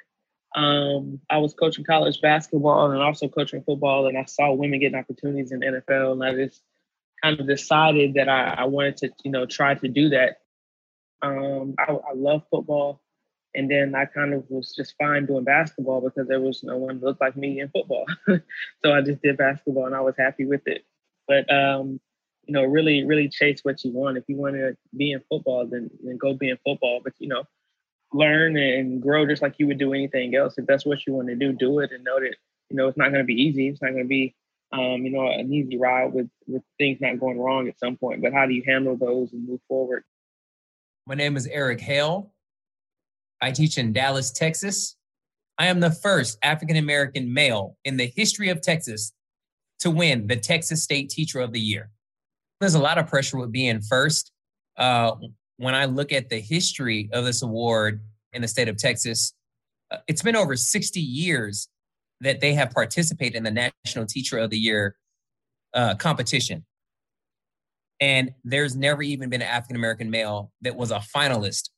Um, 0.57 1.21
I 1.31 1.39
was 1.39 1.55
coaching 1.55 1.85
college 1.85 2.21
basketball 2.21 2.91
and 2.91 3.03
also 3.03 3.29
coaching 3.29 3.63
football, 3.63 4.07
and 4.07 4.17
I 4.17 4.25
saw 4.25 4.53
women 4.53 4.81
getting 4.81 4.99
opportunities 4.99 5.53
in 5.53 5.61
the 5.61 5.67
NFL, 5.67 6.13
and 6.13 6.25
I 6.25 6.35
just 6.35 6.63
kind 7.23 7.41
of 7.41 7.47
decided 7.47 8.15
that 8.15 8.29
I, 8.29 8.55
I 8.59 8.65
wanted 8.65 8.97
to, 8.99 9.11
you 9.25 9.31
know, 9.31 9.47
try 9.47 9.75
to 9.75 9.89
do 9.89 10.11
that. 10.11 10.39
Um, 11.23 11.75
I, 11.79 11.93
I 11.93 12.15
love 12.15 12.43
football. 12.51 13.01
And 13.55 13.71
then 13.71 13.95
I 13.95 14.05
kind 14.05 14.35
of 14.35 14.45
was 14.49 14.75
just 14.77 14.95
fine 14.99 15.27
doing 15.27 15.45
basketball 15.45 16.01
because 16.01 16.29
there 16.29 16.41
was 16.41 16.63
no 16.63 16.77
one 16.77 17.01
looked 17.01 17.21
like 17.21 17.37
me 17.37 17.61
in 17.61 17.69
football. 17.71 18.07
so 18.27 18.93
I 18.93 19.01
just 19.01 19.23
did 19.23 19.37
basketball 19.37 19.87
and 19.87 19.95
I 19.95 20.01
was 20.01 20.15
happy 20.19 20.45
with 20.45 20.63
it. 20.67 20.85
But 21.27 21.51
um, 21.53 22.01
you 22.49 22.55
know, 22.55 22.65
really, 22.65 23.05
really 23.05 23.29
chase 23.29 23.61
what 23.63 23.85
you 23.85 23.93
want. 23.93 24.17
If 24.17 24.25
you 24.27 24.37
want 24.37 24.55
to 24.55 24.77
be 24.97 25.13
in 25.13 25.23
football, 25.29 25.67
then 25.67 25.91
then 26.03 26.17
go 26.17 26.35
be 26.35 26.49
in 26.49 26.59
football. 26.65 27.01
But 27.05 27.13
you 27.19 27.29
know, 27.29 27.45
learn 28.13 28.57
and 28.57 29.03
grow 29.03 29.27
just 29.27 29.43
like 29.43 29.57
you 29.59 29.67
would 29.67 29.79
do 29.79 29.93
anything 29.93 30.35
else. 30.35 30.55
If 30.57 30.67
that's 30.67 30.87
what 30.87 31.07
you 31.07 31.13
want 31.13 31.29
to 31.29 31.35
do, 31.35 31.53
do 31.53 31.81
it 31.81 31.93
and 31.93 32.05
know 32.05 32.19
that 32.19 32.35
you 32.71 32.77
know 32.77 32.89
it's 32.89 32.97
not 32.97 33.11
going 33.11 33.23
to 33.23 33.25
be 33.25 33.41
easy. 33.41 33.69
It's 33.69 33.83
not 33.83 33.93
going 33.93 34.05
to 34.05 34.09
be 34.09 34.35
um, 34.73 35.05
you 35.05 35.11
know, 35.11 35.27
an 35.29 35.53
easy 35.53 35.79
ride 35.79 36.13
with 36.13 36.29
with 36.47 36.63
things 36.79 36.99
not 37.01 37.19
going 37.19 37.39
wrong 37.39 37.69
at 37.69 37.79
some 37.79 37.97
point. 37.97 38.23
But 38.23 38.33
how 38.33 38.47
do 38.47 38.53
you 38.53 38.63
handle 38.67 38.97
those 38.97 39.33
and 39.33 39.49
move 39.49 39.61
forward? 39.69 40.05
My 41.07 41.15
name 41.15 41.37
is 41.37 41.47
Eric 41.47 41.81
Hale. 41.81 42.33
I 43.41 43.53
teach 43.53 43.79
in 43.79 43.93
Dallas, 43.93 44.31
Texas. 44.31 44.97
I 45.59 45.67
am 45.67 45.81
the 45.81 45.91
first 45.91 46.39
African 46.43 46.77
American 46.77 47.33
male 47.33 47.77
in 47.85 47.97
the 47.97 48.13
history 48.15 48.49
of 48.51 48.61
Texas 48.61 49.13
to 49.81 49.91
win 49.91 50.27
the 50.27 50.37
Texas 50.37 50.83
State 50.83 51.09
Teacher 51.09 51.41
of 51.41 51.53
the 51.53 51.61
Year. 51.61 51.91
There's 52.61 52.75
a 52.75 52.81
lot 52.81 52.99
of 52.99 53.07
pressure 53.07 53.39
with 53.39 53.53
being 53.53 53.81
first. 53.81 54.33
Uh, 54.77 55.13
when 55.57 55.75
I 55.75 55.87
look 55.87 56.13
at 56.13 56.29
the 56.29 56.41
history 56.41 57.09
of 57.13 57.25
this 57.25 57.43
award 57.43 58.01
in 58.33 58.43
the 58.43 58.49
state 58.49 58.69
of 58.69 58.77
Texas, 58.77 59.33
uh, 59.91 59.99
it's 60.07 60.23
been 60.23 60.37
over 60.37 60.57
60 60.57 61.01
years 61.01 61.69
that 62.21 62.41
they 62.41 62.55
have 62.55 62.71
participated 62.71 63.37
in 63.37 63.45
the 63.45 63.73
National 63.85 64.07
Teacher 64.07 64.39
of 64.39 64.51
the 64.51 64.59
Year 64.59 64.97
uh, 65.75 65.95
competition. 65.95 66.65
And 68.01 68.33
there's 68.45 68.77
never 68.77 69.03
even 69.03 69.29
been 69.29 69.43
an 69.43 69.49
African 69.49 69.77
American 69.77 70.11
male 70.11 70.53
that 70.63 70.77
was 70.77 70.91
a 70.91 71.03
finalist 71.15 71.71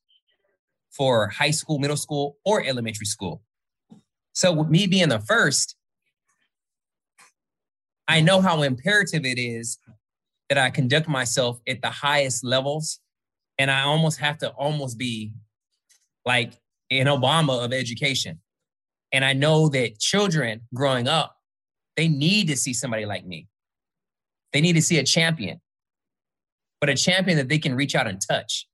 for 0.91 1.27
high 1.29 1.51
school, 1.51 1.79
middle 1.79 1.97
school, 1.97 2.37
or 2.45 2.63
elementary 2.63 3.05
school. 3.05 3.41
So, 4.33 4.51
with 4.51 4.69
me 4.69 4.87
being 4.87 5.09
the 5.09 5.19
first, 5.19 5.75
I 8.07 8.21
know 8.21 8.41
how 8.41 8.61
imperative 8.61 9.25
it 9.25 9.39
is 9.39 9.79
that 10.49 10.57
I 10.57 10.69
conduct 10.69 11.07
myself 11.07 11.59
at 11.67 11.81
the 11.81 11.89
highest 11.89 12.43
levels. 12.43 12.99
And 13.57 13.71
I 13.71 13.83
almost 13.83 14.19
have 14.19 14.37
to 14.39 14.49
almost 14.49 14.97
be 14.97 15.33
like 16.25 16.53
an 16.89 17.05
Obama 17.05 17.63
of 17.63 17.71
education. 17.71 18.39
And 19.11 19.25
I 19.25 19.33
know 19.33 19.69
that 19.69 19.99
children 19.99 20.61
growing 20.73 21.07
up, 21.07 21.35
they 21.97 22.07
need 22.07 22.47
to 22.47 22.57
see 22.57 22.73
somebody 22.73 23.05
like 23.05 23.25
me. 23.25 23.47
They 24.53 24.61
need 24.61 24.73
to 24.73 24.81
see 24.81 24.97
a 24.97 25.03
champion, 25.03 25.61
but 26.79 26.89
a 26.89 26.95
champion 26.95 27.37
that 27.37 27.49
they 27.49 27.59
can 27.59 27.75
reach 27.75 27.95
out 27.95 28.07
and 28.07 28.19
touch. 28.21 28.67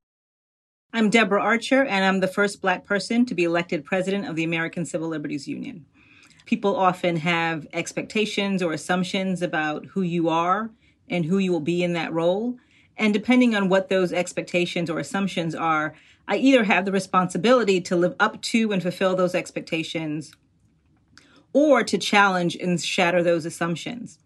I'm 0.93 1.09
Deborah 1.09 1.41
Archer, 1.41 1.83
and 1.83 2.05
I'm 2.05 2.21
the 2.21 2.27
first 2.27 2.61
Black 2.61 2.85
person 2.85 3.25
to 3.25 3.35
be 3.35 3.43
elected 3.43 3.83
president 3.83 4.27
of 4.27 4.35
the 4.35 4.43
American 4.43 4.85
Civil 4.85 5.09
Liberties 5.09 5.47
Union. 5.47 5.85
People 6.45 6.75
often 6.75 7.17
have 7.17 7.67
expectations 7.73 8.63
or 8.63 8.71
assumptions 8.71 9.41
about 9.41 9.85
who 9.85 10.01
you 10.01 10.29
are 10.29 10.69
and 11.09 11.25
who 11.25 11.39
you 11.39 11.51
will 11.51 11.59
be 11.59 11.83
in 11.83 11.93
that 11.93 12.13
role. 12.13 12.55
And 12.95 13.13
depending 13.13 13.53
on 13.53 13.69
what 13.69 13.89
those 13.89 14.13
expectations 14.13 14.89
or 14.89 14.99
assumptions 14.99 15.53
are, 15.53 15.93
I 16.27 16.37
either 16.37 16.63
have 16.65 16.85
the 16.85 16.91
responsibility 16.91 17.79
to 17.81 17.95
live 17.95 18.15
up 18.19 18.41
to 18.43 18.71
and 18.71 18.81
fulfill 18.81 19.15
those 19.15 19.33
expectations 19.33 20.33
or 21.53 21.83
to 21.83 21.97
challenge 21.97 22.55
and 22.55 22.81
shatter 22.81 23.23
those 23.23 23.45
assumptions. 23.45 24.19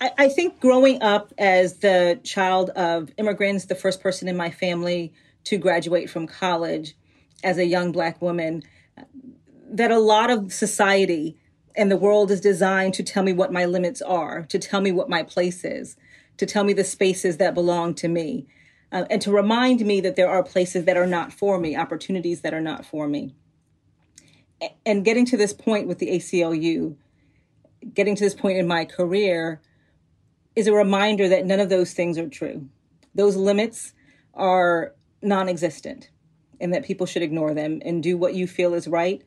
I, 0.00 0.12
I, 0.18 0.28
think 0.28 0.60
growing 0.60 1.02
up 1.02 1.32
as 1.38 1.78
the 1.78 2.20
child 2.22 2.70
of 2.70 3.10
immigrants, 3.18 3.66
the 3.66 3.74
first 3.74 4.00
person 4.00 4.28
in 4.28 4.36
my 4.36 4.50
family 4.50 5.12
to 5.44 5.58
graduate 5.58 6.08
from 6.08 6.26
college 6.26 6.94
as 7.42 7.58
a 7.58 7.66
young 7.66 7.92
Black 7.92 8.22
woman, 8.22 8.62
that 9.70 9.90
a 9.90 9.98
lot 9.98 10.30
of 10.30 10.52
society 10.52 11.36
and 11.76 11.90
the 11.90 11.96
world 11.96 12.30
is 12.30 12.40
designed 12.40 12.94
to 12.94 13.02
tell 13.02 13.22
me 13.22 13.32
what 13.32 13.52
my 13.52 13.64
limits 13.64 14.00
are, 14.02 14.42
to 14.46 14.58
tell 14.58 14.80
me 14.80 14.92
what 14.92 15.08
my 15.08 15.22
place 15.22 15.64
is, 15.64 15.96
to 16.36 16.46
tell 16.46 16.64
me 16.64 16.72
the 16.72 16.84
spaces 16.84 17.38
that 17.38 17.54
belong 17.54 17.94
to 17.94 18.08
me 18.08 18.46
uh, 18.92 19.06
and 19.08 19.22
to 19.22 19.32
remind 19.32 19.84
me 19.84 20.00
that 20.02 20.16
there 20.16 20.28
are 20.28 20.42
places 20.42 20.84
that 20.84 20.96
are 20.96 21.06
not 21.06 21.32
for 21.32 21.58
me, 21.58 21.74
opportunities 21.74 22.42
that 22.42 22.52
are 22.52 22.60
not 22.60 22.84
for 22.84 23.08
me. 23.08 23.34
And 24.86 25.04
getting 25.04 25.24
to 25.26 25.36
this 25.36 25.52
point 25.52 25.88
with 25.88 25.98
the 25.98 26.08
ACLU, 26.08 26.94
getting 27.94 28.14
to 28.14 28.22
this 28.22 28.34
point 28.34 28.58
in 28.58 28.68
my 28.68 28.84
career, 28.84 29.60
is 30.54 30.66
a 30.66 30.72
reminder 30.72 31.28
that 31.28 31.46
none 31.46 31.58
of 31.58 31.70
those 31.70 31.94
things 31.94 32.18
are 32.18 32.28
true. 32.28 32.68
Those 33.14 33.34
limits 33.34 33.94
are 34.34 34.94
non 35.22 35.48
existent, 35.48 36.10
and 36.60 36.72
that 36.74 36.84
people 36.84 37.06
should 37.06 37.22
ignore 37.22 37.54
them 37.54 37.80
and 37.84 38.02
do 38.02 38.16
what 38.16 38.34
you 38.34 38.46
feel 38.46 38.74
is 38.74 38.86
right 38.86 39.22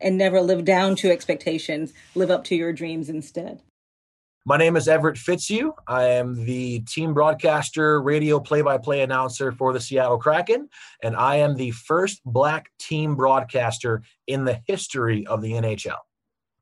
and 0.00 0.16
never 0.16 0.40
live 0.40 0.64
down 0.64 0.94
to 0.96 1.10
expectations, 1.10 1.92
live 2.14 2.30
up 2.30 2.44
to 2.44 2.54
your 2.54 2.72
dreams 2.72 3.08
instead. 3.08 3.62
My 4.48 4.56
name 4.56 4.76
is 4.76 4.86
Everett 4.86 5.18
Fitzhugh. 5.18 5.72
I 5.88 6.04
am 6.04 6.44
the 6.44 6.78
team 6.82 7.12
broadcaster, 7.12 8.00
radio 8.00 8.38
play 8.38 8.62
by 8.62 8.78
play 8.78 9.02
announcer 9.02 9.50
for 9.50 9.72
the 9.72 9.80
Seattle 9.80 10.18
Kraken, 10.18 10.68
and 11.02 11.16
I 11.16 11.34
am 11.38 11.56
the 11.56 11.72
first 11.72 12.20
Black 12.24 12.70
team 12.78 13.16
broadcaster 13.16 14.04
in 14.28 14.44
the 14.44 14.60
history 14.68 15.26
of 15.26 15.42
the 15.42 15.50
NHL. 15.50 15.98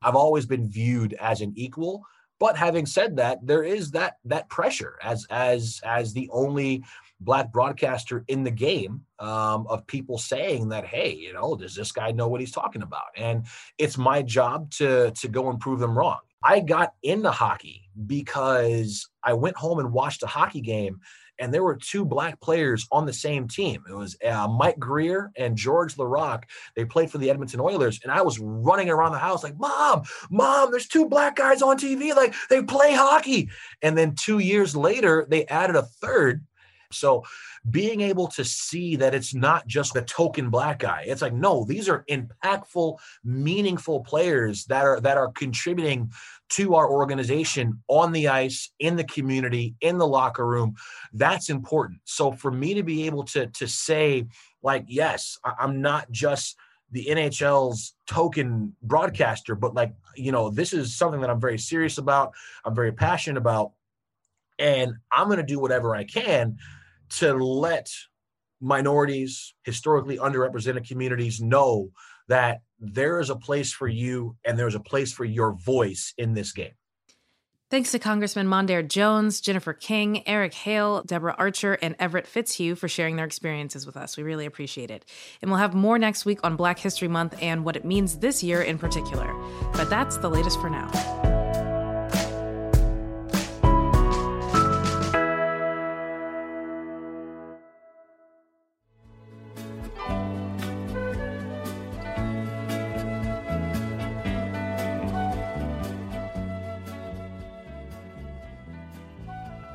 I've 0.01 0.15
always 0.15 0.47
been 0.47 0.67
viewed 0.67 1.13
as 1.21 1.43
an 1.43 1.53
equal, 1.57 2.07
but 2.41 2.57
having 2.57 2.87
said 2.87 3.17
that, 3.17 3.41
there 3.43 3.63
is 3.63 3.91
that 3.91 4.15
that 4.25 4.49
pressure 4.49 4.99
as 5.03 5.27
as 5.29 5.83
as 5.85 6.15
the 6.15 6.31
only 6.33 6.85
black 7.21 7.53
broadcaster 7.53 8.25
in 8.29 8.45
the 8.45 8.51
game 8.51 9.03
um, 9.19 9.67
of 9.67 9.87
people 9.87 10.17
saying 10.17 10.71
that, 10.71 10.87
hey, 10.87 11.15
you 11.15 11.35
know, 11.35 11.55
does 11.55 11.75
this 11.75 11.93
guy 11.93 12.13
know 12.13 12.29
what 12.29 12.41
he's 12.41 12.51
talking 12.51 12.83
about? 12.83 13.09
And 13.15 13.45
it's 13.77 13.99
my 13.99 14.23
job 14.23 14.71
to 14.73 15.11
to 15.11 15.29
go 15.29 15.51
and 15.51 15.61
prove 15.61 15.81
them 15.81 15.99
wrong. 15.99 16.21
I 16.45 16.61
got 16.61 16.93
into 17.03 17.31
hockey 17.31 17.89
because 18.07 19.09
I 19.23 19.33
went 19.33 19.57
home 19.57 19.79
and 19.79 19.93
watched 19.93 20.23
a 20.23 20.27
hockey 20.27 20.61
game 20.61 21.01
and 21.39 21.53
there 21.53 21.63
were 21.63 21.77
two 21.77 22.05
black 22.05 22.41
players 22.41 22.87
on 22.93 23.07
the 23.07 23.13
same 23.13 23.49
team. 23.49 23.83
It 23.89 23.95
was 23.95 24.17
uh, 24.25 24.49
Mike 24.49 24.79
Grier 24.79 25.33
and 25.37 25.57
Georges 25.57 25.97
Laraque. 25.97 26.45
They 26.77 26.85
played 26.85 27.11
for 27.11 27.19
the 27.19 27.31
Edmonton 27.31 27.61
Oilers, 27.61 28.01
and 28.03 28.13
I 28.13 28.23
was 28.23 28.39
running 28.39 28.89
around 28.89 29.13
the 29.13 29.19
house 29.19 29.43
like, 29.43 29.59
"Mom, 29.59 30.03
mom, 30.31 30.71
there's 30.71 30.87
two 30.87 31.09
black 31.09 31.37
guys 31.37 31.63
on 31.63 31.79
TV. 31.79 32.15
Like 32.15 32.35
they 32.51 32.63
play 32.63 32.95
hockey." 32.95 33.51
And 33.83 33.97
then 33.97 34.15
two 34.15 34.39
years 34.39 34.77
later, 34.77 35.27
they 35.29 35.47
added 35.47 35.77
a 35.77 35.83
third. 35.83 36.45
So 36.95 37.25
being 37.71 38.03
able 38.03 38.27
to 38.29 38.45
see 38.45 38.97
that 38.97 39.15
it's 39.15 39.35
not 39.35 39.67
just 39.67 39.95
the 39.95 40.03
token 40.03 40.51
black 40.51 40.81
guy 40.81 41.05
it's 41.07 41.23
like 41.23 41.33
no 41.33 41.65
these 41.65 41.89
are 41.89 42.05
impactful 42.11 42.99
meaningful 43.25 44.01
players 44.01 44.65
that 44.67 44.85
are 44.85 45.01
that 45.01 45.17
are 45.17 45.33
contributing 45.33 46.11
to 46.51 46.75
our 46.75 46.91
organization 46.91 47.83
on 47.89 48.13
the 48.13 48.29
ice 48.29 48.71
in 48.81 48.97
the 48.97 49.05
community 49.05 49.75
in 49.81 49.97
the 49.97 50.07
locker 50.07 50.47
room 50.47 50.75
that's 51.15 51.49
important 51.49 51.99
so 52.05 52.33
for 52.33 52.51
me 52.51 52.75
to 52.75 52.83
be 52.83 53.07
able 53.07 53.25
to 53.25 53.47
to 53.49 53.67
say 53.67 54.27
like 54.63 54.85
yes 54.87 55.39
i'm 55.59 55.81
not 55.81 56.11
just 56.11 56.57
the 56.91 57.07
NHL's 57.07 57.95
token 58.07 58.77
broadcaster, 58.81 59.57
but 59.57 59.75
like, 59.75 59.95
you 60.15 60.31
know, 60.31 60.51
this 60.51 60.73
is 60.73 60.95
something 60.97 61.21
that 61.23 61.31
I'm 61.31 61.41
very 61.41 61.59
serious 61.59 61.99
about. 61.99 62.35
I'm 62.65 62.73
very 62.73 62.93
passionate 62.93 63.39
about. 63.39 63.73
And 64.61 64.95
I'm 65.11 65.27
going 65.27 65.39
to 65.39 65.43
do 65.43 65.59
whatever 65.59 65.97
I 65.97 66.05
can 66.05 66.59
to 67.19 67.35
let 67.35 67.91
minorities, 68.61 69.55
historically 69.63 70.19
underrepresented 70.19 70.87
communities 70.87 71.41
know 71.41 71.91
that 72.29 72.61
there 72.79 73.21
is 73.21 73.31
a 73.31 73.37
place 73.37 73.73
for 73.73 73.89
you 73.89 74.37
and 74.45 74.59
there's 74.59 74.75
a 74.75 74.81
place 74.81 75.13
for 75.13 75.25
your 75.25 75.53
voice 75.53 76.15
in 76.17 76.35
this 76.35 76.53
game. 76.53 76.73
Thanks 77.71 77.91
to 77.93 77.99
Congressman 77.99 78.47
Mondaire 78.47 78.87
Jones, 78.87 79.41
Jennifer 79.41 79.73
King, 79.73 80.27
Eric 80.29 80.55
Hale, 80.55 81.03
Deborah 81.03 81.35
Archer, 81.37 81.77
and 81.83 81.97
Everett 81.99 82.27
Fitzhugh 82.27 82.77
for 82.77 82.89
sharing 82.89 83.17
their 83.17 83.25
experiences 83.25 83.85
with 83.85 83.97
us. 83.97 84.17
We 84.17 84.23
really 84.23 84.47
appreciate 84.47 84.91
it. 84.91 85.05
And 85.43 85.51
we'll 85.51 85.59
have 85.59 85.75
more 85.75 85.99
next 85.99 86.25
week 86.25 86.39
on 86.45 86.57
Black 86.57 86.79
History 86.79 87.09
Month 87.09 87.37
and 87.43 87.65
what 87.65 87.75
it 87.75 87.85
means 87.85 88.19
this 88.19 88.43
year 88.45 88.63
in 88.63 88.79
particular. 88.79 89.35
But 89.73 89.91
that's 89.91 90.19
the 90.19 90.31
latest 90.31 90.61
for 90.61 90.71
now. 90.71 91.34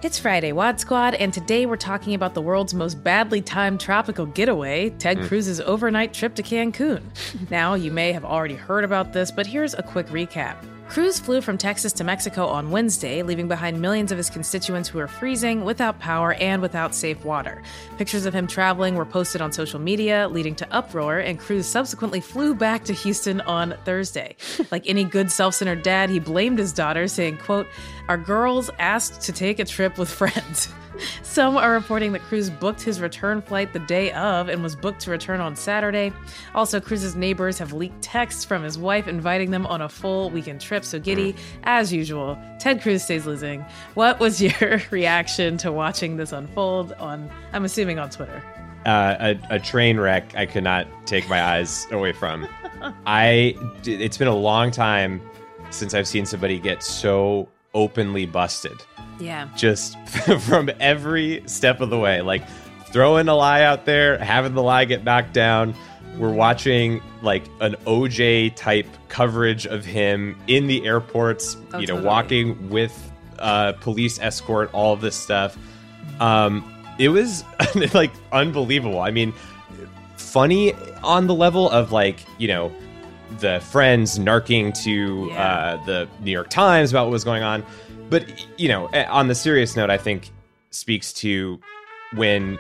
It's 0.02 0.18
Friday, 0.18 0.54
Wad 0.54 0.80
Squad, 0.80 1.16
and 1.16 1.34
today 1.34 1.66
we're 1.66 1.76
talking 1.76 2.14
about 2.14 2.34
the 2.34 2.42
world's 2.42 2.74
most 2.74 3.04
badly 3.04 3.42
timed 3.42 3.82
tropical 3.82 4.26
getaway, 4.26 4.92
Ted 4.92 5.18
mm. 5.18 5.28
Cruz's 5.28 5.60
overnight 5.60 6.14
trip 6.14 6.36
to 6.36 6.42
Cancun. 6.42 7.04
now, 7.52 7.74
you 7.74 7.92
may 7.92 8.14
have 8.14 8.24
already 8.24 8.56
heard 8.56 8.86
about 8.86 9.12
this, 9.12 9.30
but 9.30 9.46
here's 9.46 9.74
a 9.74 9.84
quick 9.84 10.08
recap. 10.08 10.56
Cruz 10.90 11.20
flew 11.20 11.40
from 11.40 11.56
Texas 11.56 11.94
to 11.94 12.04
Mexico 12.04 12.48
on 12.48 12.72
Wednesday, 12.72 13.22
leaving 13.22 13.48
behind 13.48 13.80
millions 13.80 14.12
of 14.12 14.18
his 14.18 14.28
constituents 14.28 14.90
who 14.90 14.98
are 14.98 15.08
freezing, 15.08 15.64
without 15.64 16.00
power, 16.00 16.34
and 16.36 16.64
without 16.64 16.96
safe 16.96 17.24
water. 17.24 17.62
Pictures 18.00 18.26
of 18.26 18.34
him 18.34 18.48
traveling 18.48 18.96
were 18.96 19.06
posted 19.06 19.40
on 19.40 19.52
social 19.52 19.80
media, 19.80 20.28
leading 20.30 20.56
to 20.56 20.68
uproar, 20.74 21.20
and 21.20 21.38
Cruz 21.38 21.68
subsequently 21.68 22.20
flew 22.20 22.56
back 22.56 22.84
to 22.86 22.94
Houston 22.94 23.40
on 23.42 23.76
Thursday. 23.86 24.36
like 24.72 24.90
any 24.90 25.04
good 25.04 25.30
self-centered 25.30 25.84
dad, 25.84 26.10
he 26.10 26.18
blamed 26.18 26.58
his 26.58 26.74
daughter, 26.74 27.08
saying, 27.08 27.38
quote, 27.38 27.68
Our 28.10 28.18
girls 28.18 28.72
asked 28.80 29.22
to 29.22 29.32
take 29.32 29.60
a 29.60 29.66
trip 29.66 30.00
with 30.00 30.10
friends. 30.10 30.74
Some 31.22 31.56
are 31.56 31.72
reporting 31.72 32.12
that 32.14 32.22
Cruz 32.24 32.50
booked 32.50 32.82
his 32.82 33.00
return 33.00 33.40
flight 33.40 33.72
the 33.72 33.80
day 33.80 34.12
of 34.14 34.50
and 34.50 34.64
was 34.64 34.76
booked 34.76 35.02
to 35.02 35.12
return 35.12 35.40
on 35.40 35.56
Saturday. 35.56 36.12
Also, 36.56 36.80
Cruz's 36.80 37.16
neighbors 37.16 37.60
have 37.60 37.72
leaked 37.72 38.02
texts 38.02 38.44
from 38.44 38.64
his 38.64 38.80
wife 38.80 39.08
inviting 39.08 39.52
them 39.52 39.68
on 39.68 39.84
a 39.84 39.88
full 39.88 40.32
weekend 40.32 40.60
trip. 40.60 40.84
So, 40.84 41.00
Giddy, 41.00 41.36
as 41.66 41.94
usual, 41.94 42.36
Ted 42.58 42.82
Cruz 42.82 43.04
stays 43.04 43.28
losing. 43.28 43.64
What 43.94 44.20
was 44.20 44.42
your 44.62 44.82
reaction 44.90 45.58
to 45.58 45.72
watching 45.72 46.18
this 46.18 46.32
unfold 46.32 46.94
on, 46.94 47.30
I'm 47.54 47.64
assuming, 47.64 48.00
on 48.00 48.10
Twitter? 48.10 48.44
Uh, 48.88 49.36
a, 49.52 49.56
a 49.58 49.60
train 49.60 50.00
wreck 50.00 50.34
I 50.36 50.48
could 50.48 50.64
not 50.64 50.88
take 51.06 51.30
my 51.30 51.44
eyes 51.44 51.86
away 51.92 52.14
from. 52.14 52.48
I, 53.06 53.56
it's 53.86 54.18
been 54.18 54.28
a 54.28 54.36
long 54.36 54.72
time 54.72 55.22
since 55.70 55.94
I've 55.94 56.08
seen 56.08 56.26
somebody 56.26 56.58
get 56.58 56.82
so 56.82 57.48
openly 57.74 58.26
busted 58.26 58.82
yeah. 59.20 59.50
Just 59.56 60.00
from 60.40 60.70
every 60.80 61.44
step 61.46 61.82
of 61.82 61.90
the 61.90 62.00
way. 62.00 62.22
Like 62.22 62.44
throwing 62.92 63.28
a 63.28 63.36
lie 63.36 63.64
out 63.64 63.86
there, 63.86 64.18
having 64.18 64.54
the 64.54 64.64
lie 64.64 64.86
get 64.86 65.04
knocked 65.04 65.34
down. 65.34 65.76
We're 66.18 66.34
watching 66.34 67.02
like 67.22 67.44
an 67.62 67.76
OJ 67.86 68.56
type 68.56 68.88
coverage 69.08 69.66
of 69.68 69.86
him 69.86 70.38
in 70.48 70.68
the 70.68 70.86
airports, 70.86 71.56
oh, 71.74 71.80
you 71.80 71.88
know, 71.88 71.96
totally. 71.96 72.08
walking 72.08 72.70
with 72.70 73.12
uh, 73.38 73.74
police 73.74 74.20
escort, 74.20 74.70
all 74.74 74.96
this 74.96 75.16
stuff. 75.16 75.58
Um, 76.20 76.74
it 76.98 77.10
was 77.10 77.44
like 77.94 78.12
unbelievable. 78.32 79.00
I 79.00 79.12
mean, 79.12 79.34
funny 80.18 80.74
on 81.04 81.28
the 81.28 81.36
level 81.36 81.70
of 81.70 81.92
like, 81.92 82.20
you 82.38 82.48
know, 82.48 82.74
the 83.40 83.60
friends 83.62 84.18
narking 84.18 84.74
to 84.84 85.28
yeah. 85.30 85.44
uh, 85.44 85.86
the 85.86 86.10
New 86.22 86.32
York 86.32 86.50
Times 86.50 86.92
about 86.92 87.06
what 87.06 87.12
was 87.12 87.24
going 87.24 87.44
on 87.44 87.64
but 88.10 88.26
you 88.60 88.68
know, 88.68 88.88
eh, 88.88 89.06
on 89.06 89.28
the 89.28 89.36
serious 89.36 89.76
note, 89.76 89.90
I 89.90 89.98
think 89.98 90.32
speaks 90.72 91.14
to 91.14 91.60
when 92.14 92.60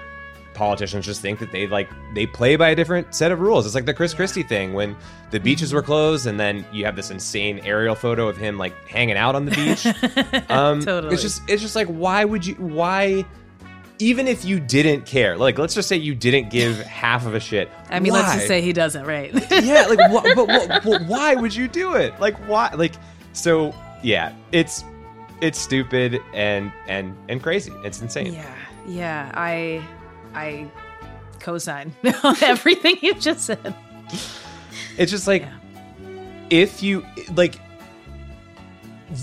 politicians 0.53 1.05
just 1.05 1.21
think 1.21 1.39
that 1.39 1.51
they 1.51 1.67
like 1.67 1.89
they 2.13 2.25
play 2.25 2.55
by 2.55 2.69
a 2.69 2.75
different 2.75 3.13
set 3.13 3.31
of 3.31 3.39
rules. 3.39 3.65
It's 3.65 3.75
like 3.75 3.85
the 3.85 3.93
Chris 3.93 4.13
Christie 4.13 4.43
thing 4.43 4.73
when 4.73 4.95
the 5.31 5.39
beaches 5.39 5.73
were 5.73 5.81
closed, 5.81 6.27
and 6.27 6.39
then 6.39 6.65
you 6.71 6.85
have 6.85 6.95
this 6.95 7.09
insane 7.09 7.59
aerial 7.59 7.95
photo 7.95 8.27
of 8.27 8.37
him 8.37 8.57
like 8.57 8.73
hanging 8.87 9.17
out 9.17 9.35
on 9.35 9.45
the 9.45 9.51
beach. 9.51 9.87
Um, 10.49 10.81
totally. 10.81 11.13
It's 11.13 11.21
just 11.21 11.47
it's 11.47 11.61
just 11.61 11.75
like 11.75 11.87
why 11.87 12.25
would 12.25 12.45
you 12.45 12.55
why 12.55 13.23
even 13.99 14.27
if 14.29 14.45
you 14.45 14.59
didn't 14.59 15.05
care, 15.05 15.37
like 15.37 15.57
let's 15.59 15.75
just 15.75 15.89
say 15.89 15.97
you 15.97 16.15
didn't 16.15 16.49
give 16.49 16.79
half 16.81 17.25
of 17.25 17.35
a 17.35 17.39
shit. 17.39 17.69
I 17.89 17.99
mean, 17.99 18.13
why? 18.13 18.21
let's 18.21 18.33
just 18.33 18.47
say 18.47 18.61
he 18.61 18.73
doesn't, 18.73 19.05
right? 19.05 19.31
yeah, 19.51 19.85
like 19.87 19.99
wh- 20.09 20.35
but, 20.35 20.47
but, 20.47 20.83
but 20.83 21.05
why 21.05 21.35
would 21.35 21.55
you 21.55 21.67
do 21.67 21.95
it? 21.95 22.19
Like 22.19 22.35
why? 22.47 22.73
Like 22.73 22.93
so, 23.33 23.75
yeah, 24.01 24.33
it's 24.51 24.83
it's 25.41 25.59
stupid 25.59 26.21
and 26.33 26.71
and 26.87 27.15
and 27.27 27.43
crazy. 27.43 27.73
It's 27.83 28.01
insane. 28.01 28.33
Yeah, 28.33 28.55
yeah. 28.87 29.31
I 29.35 29.85
I 30.33 30.71
co-sign 31.39 31.93
everything 32.41 32.97
you 33.01 33.13
just 33.15 33.45
said. 33.45 33.75
It's 34.97 35.11
just 35.11 35.27
like 35.27 35.43
yeah. 35.43 35.57
if 36.49 36.81
you 36.81 37.05
like 37.35 37.59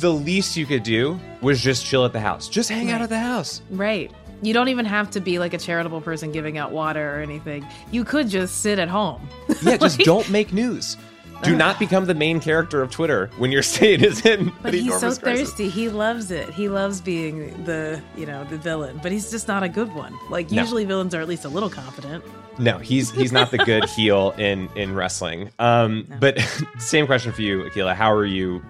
the 0.00 0.12
least 0.12 0.56
you 0.56 0.66
could 0.66 0.82
do 0.82 1.18
was 1.40 1.62
just 1.62 1.86
chill 1.86 2.04
at 2.04 2.12
the 2.12 2.20
house. 2.20 2.48
Just 2.48 2.68
hang 2.68 2.86
right. 2.86 2.94
out 2.94 3.02
at 3.02 3.08
the 3.08 3.18
house. 3.18 3.62
Right. 3.70 4.10
You 4.42 4.52
don't 4.52 4.68
even 4.68 4.84
have 4.84 5.10
to 5.12 5.20
be 5.20 5.38
like 5.38 5.54
a 5.54 5.58
charitable 5.58 6.00
person 6.00 6.32
giving 6.32 6.58
out 6.58 6.72
water 6.72 7.16
or 7.16 7.20
anything. 7.20 7.66
You 7.90 8.04
could 8.04 8.28
just 8.28 8.60
sit 8.62 8.78
at 8.78 8.88
home. 8.88 9.26
Yeah, 9.62 9.70
like, 9.72 9.80
just 9.80 9.98
don't 10.00 10.28
make 10.30 10.52
news. 10.52 10.96
Do 11.42 11.54
not 11.56 11.78
become 11.78 12.06
the 12.06 12.14
main 12.14 12.40
character 12.40 12.82
of 12.82 12.90
Twitter 12.90 13.30
when 13.36 13.52
your 13.52 13.62
state 13.74 14.02
is 14.02 14.24
in. 14.24 14.52
But 14.62 14.74
he's 14.74 14.92
so 14.94 15.14
crisis. 15.14 15.50
thirsty. 15.50 15.68
He 15.68 15.88
loves 15.88 16.30
it. 16.30 16.48
He 16.50 16.68
loves 16.68 17.00
being 17.00 17.64
the 17.64 18.00
you 18.16 18.26
know 18.26 18.44
the 18.44 18.58
villain, 18.58 19.00
but 19.02 19.12
he's 19.12 19.30
just 19.30 19.48
not 19.48 19.62
a 19.62 19.68
good 19.68 19.94
one. 19.94 20.16
Like 20.30 20.50
usually 20.50 20.84
villains 20.84 21.14
are 21.14 21.20
at 21.20 21.28
least 21.28 21.44
a 21.44 21.48
little 21.48 21.70
confident. 21.70 22.24
No, 22.58 22.78
he's 22.78 23.10
he's 23.10 23.32
not 23.32 23.50
the 23.50 23.58
good 23.58 23.84
heel 23.96 24.32
in 24.38 24.68
in 24.76 24.94
wrestling. 24.94 25.50
Um, 25.58 26.06
no. 26.08 26.16
but 26.20 26.38
same 26.78 27.06
question 27.06 27.32
for 27.32 27.42
you, 27.42 27.64
Akila. 27.64 27.94
How 27.94 28.12
are 28.12 28.24
you 28.24 28.62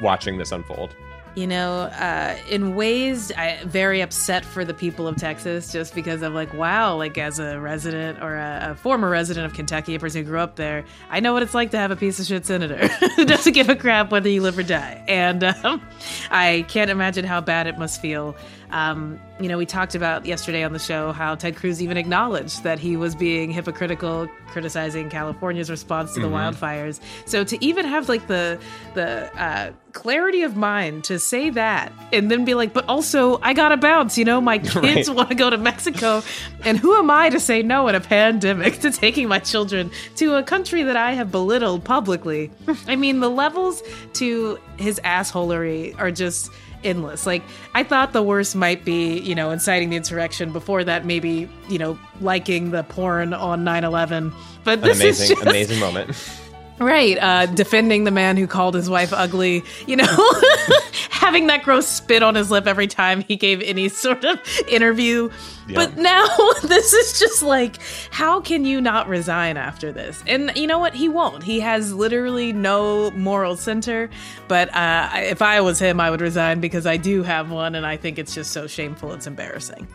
watching 0.00 0.38
this 0.38 0.52
unfold? 0.52 0.94
You 1.34 1.46
know, 1.46 1.82
uh, 1.82 2.36
in 2.48 2.74
ways, 2.74 3.30
I 3.32 3.60
very 3.64 4.00
upset 4.00 4.44
for 4.44 4.64
the 4.64 4.74
people 4.74 5.06
of 5.06 5.16
Texas 5.16 5.72
just 5.72 5.94
because 5.94 6.22
of 6.22 6.32
like, 6.32 6.52
wow, 6.54 6.96
like 6.96 7.16
as 7.18 7.38
a 7.38 7.60
resident 7.60 8.22
or 8.22 8.36
a, 8.36 8.70
a, 8.70 8.74
former 8.74 9.08
resident 9.08 9.46
of 9.46 9.54
Kentucky, 9.54 9.94
a 9.94 9.98
person 9.98 10.22
who 10.22 10.30
grew 10.30 10.40
up 10.40 10.56
there, 10.56 10.84
I 11.10 11.20
know 11.20 11.32
what 11.32 11.42
it's 11.42 11.54
like 11.54 11.70
to 11.72 11.78
have 11.78 11.90
a 11.90 11.96
piece 11.96 12.18
of 12.18 12.26
shit 12.26 12.46
senator 12.46 12.88
who 12.88 13.24
doesn't 13.26 13.52
give 13.52 13.68
a 13.68 13.76
crap 13.76 14.10
whether 14.10 14.28
you 14.28 14.42
live 14.42 14.58
or 14.58 14.62
die. 14.62 15.02
And 15.06 15.44
um, 15.44 15.82
I 16.30 16.64
can't 16.68 16.90
imagine 16.90 17.24
how 17.24 17.40
bad 17.40 17.66
it 17.66 17.78
must 17.78 18.00
feel 18.00 18.36
Um, 18.70 19.18
you 19.40 19.48
know, 19.48 19.56
we 19.56 19.66
talked 19.66 19.94
about 19.94 20.26
yesterday 20.26 20.62
on 20.64 20.72
the 20.72 20.78
show 20.78 21.12
how 21.12 21.34
Ted 21.36 21.56
Cruz 21.56 21.80
even 21.82 21.96
acknowledged 21.96 22.64
that 22.64 22.78
he 22.78 22.96
was 22.96 23.14
being 23.14 23.50
hypocritical, 23.50 24.28
criticizing 24.48 25.08
California's 25.10 25.70
response 25.70 26.12
to 26.14 26.20
the 26.20 26.26
Mhm. 26.26 26.54
wildfires. 26.54 27.00
So 27.24 27.44
to 27.44 27.64
even 27.64 27.84
have 27.86 28.08
like 28.08 28.26
the 28.26 28.58
the 28.94 29.30
uh, 29.40 29.70
clarity 29.92 30.42
of 30.42 30.56
mind 30.56 31.04
to 31.04 31.18
say 31.18 31.50
that 31.50 31.92
and 32.12 32.30
then 32.30 32.44
be 32.44 32.54
like, 32.54 32.72
but 32.72 32.84
also 32.88 33.38
I 33.42 33.52
gotta 33.54 33.76
bounce. 33.76 34.18
You 34.18 34.24
know, 34.24 34.40
my 34.40 34.58
kids 34.58 35.08
Right. 35.08 35.16
want 35.16 35.28
to 35.30 35.34
go 35.34 35.50
to 35.50 35.56
Mexico, 35.56 36.22
and 36.64 36.76
who 36.78 36.94
am 36.96 37.10
I 37.10 37.30
to 37.30 37.40
say 37.40 37.62
no 37.62 37.88
in 37.88 37.94
a 37.94 38.00
pandemic 38.00 38.80
to 38.80 38.90
taking 38.90 39.28
my 39.28 39.38
children 39.38 39.90
to 40.16 40.34
a 40.34 40.42
country 40.42 40.82
that 40.82 40.96
I 40.96 41.12
have 41.12 41.30
belittled 41.30 41.84
publicly? 41.84 42.50
I 42.88 42.96
mean, 42.96 43.20
the 43.20 43.30
levels 43.30 43.82
to 44.14 44.58
his 44.78 45.00
assholery 45.04 45.98
are 45.98 46.10
just 46.10 46.50
endless. 46.84 47.26
Like 47.26 47.42
I 47.74 47.82
thought 47.82 48.12
the 48.12 48.22
worst 48.22 48.56
might 48.56 48.84
be, 48.84 49.18
you 49.18 49.34
know, 49.34 49.50
inciting 49.50 49.90
the 49.90 49.96
insurrection. 49.96 50.52
Before 50.52 50.84
that, 50.84 51.04
maybe 51.04 51.48
you 51.68 51.78
know, 51.78 51.98
liking 52.20 52.70
the 52.70 52.84
porn 52.84 53.34
on 53.34 53.64
9/11. 53.64 54.32
But 54.64 54.80
An 54.80 54.84
this 54.84 55.00
is 55.00 55.02
amazing, 55.02 55.36
just, 55.36 55.46
amazing 55.46 55.80
moment. 55.80 56.40
Right, 56.78 57.18
uh, 57.18 57.46
defending 57.46 58.04
the 58.04 58.10
man 58.10 58.36
who 58.36 58.46
called 58.46 58.74
his 58.74 58.88
wife 58.88 59.12
ugly, 59.12 59.64
you 59.86 59.96
know, 59.96 60.04
having 61.10 61.48
that 61.48 61.64
gross 61.64 61.88
spit 61.88 62.22
on 62.22 62.36
his 62.36 62.50
lip 62.50 62.66
every 62.66 62.86
time 62.86 63.20
he 63.22 63.34
gave 63.36 63.60
any 63.62 63.88
sort 63.88 64.24
of 64.24 64.38
interview. 64.68 65.30
But 65.74 65.96
now 65.96 66.26
this 66.62 66.92
is 66.92 67.18
just 67.18 67.42
like, 67.42 67.76
how 68.10 68.40
can 68.40 68.64
you 68.64 68.80
not 68.80 69.08
resign 69.08 69.56
after 69.56 69.92
this? 69.92 70.22
And 70.26 70.52
you 70.56 70.66
know 70.66 70.78
what? 70.78 70.94
He 70.94 71.08
won't. 71.08 71.42
He 71.42 71.60
has 71.60 71.92
literally 71.92 72.52
no 72.52 73.10
moral 73.10 73.56
center. 73.56 74.08
But 74.46 74.74
uh, 74.74 75.10
if 75.14 75.42
I 75.42 75.60
was 75.60 75.78
him, 75.78 76.00
I 76.00 76.10
would 76.10 76.20
resign 76.20 76.60
because 76.60 76.86
I 76.86 76.96
do 76.96 77.22
have 77.22 77.50
one, 77.50 77.74
and 77.74 77.84
I 77.84 77.96
think 77.96 78.18
it's 78.18 78.34
just 78.34 78.52
so 78.52 78.66
shameful. 78.66 79.12
It's 79.12 79.26
embarrassing. 79.26 79.86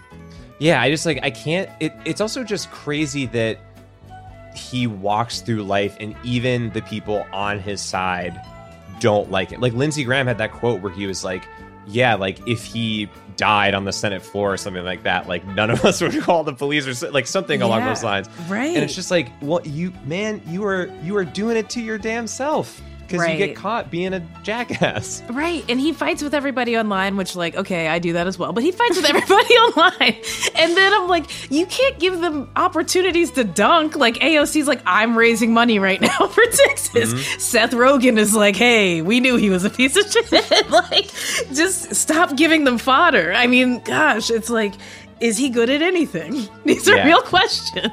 Yeah, 0.60 0.82
I 0.82 0.90
just 0.90 1.06
like 1.06 1.20
I 1.24 1.32
can't. 1.32 1.70
It, 1.80 1.94
it's 2.06 2.22
also 2.22 2.44
just 2.44 2.70
crazy 2.72 3.26
that 3.28 3.58
he 4.56 4.88
walks 4.88 5.42
through 5.42 5.64
life 5.64 5.96
and 6.00 6.16
even 6.24 6.70
the 6.72 6.82
people 6.82 7.26
on 7.32 7.60
his 7.60 7.82
side 7.82 8.40
don't 9.00 9.30
like 9.32 9.52
it. 9.52 9.60
Like 9.60 9.74
Lindsey 9.74 10.04
Graham 10.04 10.28
had 10.28 10.38
that 10.38 10.52
quote 10.52 10.82
where 10.82 10.92
he 10.92 11.06
was 11.08 11.24
like, 11.24 11.44
"Yeah, 11.88 12.16
like 12.16 12.46
if 12.48 12.64
he 12.64 13.10
died 13.36 13.74
on 13.74 13.86
the 13.86 13.92
Senate 13.92 14.22
floor 14.22 14.54
or 14.54 14.58
something 14.58 14.84
like 14.84 15.04
that, 15.04 15.28
like 15.28 15.46
none 15.46 15.70
of 15.70 15.84
us 15.86 16.02
would 16.02 16.20
call 16.22 16.44
the 16.44 16.54
police 16.54 16.88
or 16.88 16.94
so- 16.94 17.10
like 17.10 17.28
something 17.28 17.62
along 17.62 17.84
those 17.86 18.04
lines." 18.04 18.30
right. 18.48 18.74
And 18.76 18.84
it's 18.84 18.96
just 18.96 19.12
like, 19.12 19.30
well, 19.42 19.62
you 19.66 19.92
man, 20.06 20.42
you 20.48 20.66
are 20.66 20.88
you 21.02 21.18
are 21.18 21.26
doing 21.26 21.58
it 21.58 21.70
to 21.72 21.82
your 21.82 21.98
damn 21.98 22.28
self 22.28 22.82
because 23.08 23.28
you 23.28 23.38
get 23.38 23.56
caught 23.56 23.92
being 23.92 24.14
a 24.14 24.20
jackass. 24.44 25.22
Right. 25.34 25.64
And 25.70 25.80
he 25.80 25.94
fights 25.94 26.22
with 26.22 26.34
everybody 26.34 26.78
online, 26.78 27.18
which, 27.18 27.36
like, 27.36 27.56
okay, 27.56 27.88
I 27.88 28.00
do 28.00 28.14
that 28.14 28.28
as 28.28 28.38
well. 28.38 28.54
But 28.54 28.64
he 28.64 28.72
fights 28.72 28.98
with 28.98 29.06
everybody 29.10 29.54
online. 29.56 30.16
And 30.56 30.78
then 30.78 30.94
I'm 30.94 31.08
like, 31.08 31.26
you 31.52 31.66
can't 31.66 31.98
give 32.00 32.20
them 32.22 32.50
opportunities 32.56 33.32
to 33.32 33.44
dunk. 33.44 33.96
Like, 33.96 34.16
AOC's 34.16 34.68
like, 34.68 34.82
I'm 34.86 35.18
raising 35.18 35.54
money 35.54 35.80
right 35.80 36.00
now 36.10 36.28
for 36.28 36.44
Texas. 36.46 37.14
Mm-hmm. 37.14 37.40
Seth 37.40 37.72
Rogen 37.72 38.18
is 38.18 38.36
like, 38.36 38.56
hey, 38.56 39.02
we 39.02 39.20
knew 39.20 39.36
he 39.38 39.50
was 39.50 39.66
a 39.66 39.70
piece 39.70 39.96
of 39.98 40.10
shit. 40.12 40.70
like, 40.70 41.12
just 41.54 41.96
stop 41.96 42.36
giving 42.36 42.64
them 42.64 42.78
fodder. 42.78 43.34
I 43.34 43.48
mean, 43.48 43.80
gosh, 43.80 44.30
it's 44.30 44.50
like, 44.50 44.74
is 45.20 45.38
he 45.38 45.50
good 45.50 45.70
at 45.70 45.82
anything? 45.82 46.48
These 46.66 46.88
are 46.90 46.96
Yeah. 46.98 47.06
real 47.08 47.22
questions. 47.22 47.88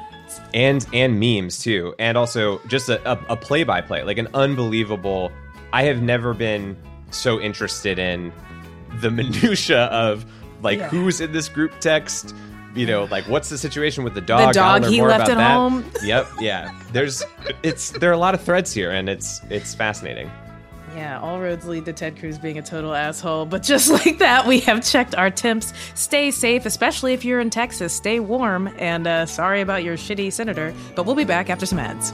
And 0.53 0.85
and 0.93 1.19
memes 1.19 1.59
too 1.59 1.93
and 1.99 2.17
also 2.17 2.59
just 2.67 2.89
a, 2.89 3.11
a, 3.11 3.17
a 3.29 3.37
play-by-play 3.37 4.03
like 4.03 4.17
an 4.17 4.27
unbelievable 4.33 5.31
i 5.73 5.83
have 5.83 6.01
never 6.01 6.33
been 6.33 6.77
so 7.11 7.39
interested 7.39 7.97
in 7.99 8.31
the 9.01 9.09
minutia 9.19 9.85
of 9.85 10.25
like 10.61 10.79
Yeah. 10.79 10.89
who's 10.89 11.21
in 11.21 11.31
this 11.31 11.49
group 11.49 11.71
text 11.79 12.35
you 12.75 12.85
know 12.85 13.03
like 13.05 13.25
what's 13.27 13.49
the 13.49 13.57
situation 13.57 14.03
with 14.03 14.13
the 14.13 14.21
dog 14.21 14.41
I 14.41 14.51
dog 14.53 14.85
he 14.85 14.99
more 14.99 15.09
left 15.09 15.27
about 15.29 15.31
at 15.31 15.37
that. 15.37 15.53
home. 15.55 15.85
yep 16.03 16.27
yeah 16.39 16.71
there's 16.93 17.23
it's 17.63 17.91
there 17.91 18.09
are 18.09 18.13
a 18.13 18.17
lot 18.17 18.33
of 18.33 18.41
threads 18.41 18.71
here 18.73 18.91
and 18.91 19.09
it's 19.09 19.41
it's 19.49 19.73
fascinating 19.75 20.29
Yeah, 20.95 21.19
all 21.19 21.39
roads 21.39 21.65
lead 21.65 21.85
to 21.85 21.93
Ted 21.93 22.17
Cruz 22.19 22.37
being 22.37 22.57
a 22.57 22.61
total 22.61 22.93
asshole. 22.93 23.45
But 23.45 23.63
just 23.63 23.89
like 24.05 24.17
that, 24.19 24.45
we 24.45 24.59
have 24.61 24.83
checked 24.83 25.15
our 25.15 25.29
temps. 25.29 25.73
Stay 25.95 26.31
safe, 26.31 26.65
especially 26.65 27.13
if 27.13 27.23
you're 27.23 27.39
in 27.39 27.49
Texas. 27.49 27.93
Stay 27.93 28.19
warm. 28.19 28.67
And 28.77 29.07
uh, 29.07 29.25
sorry 29.25 29.61
about 29.61 29.83
your 29.83 29.95
shitty 29.95 30.33
senator, 30.33 30.73
but 30.95 31.05
we'll 31.05 31.15
be 31.15 31.23
back 31.23 31.49
after 31.49 31.65
some 31.65 31.79
ads. 31.79 32.13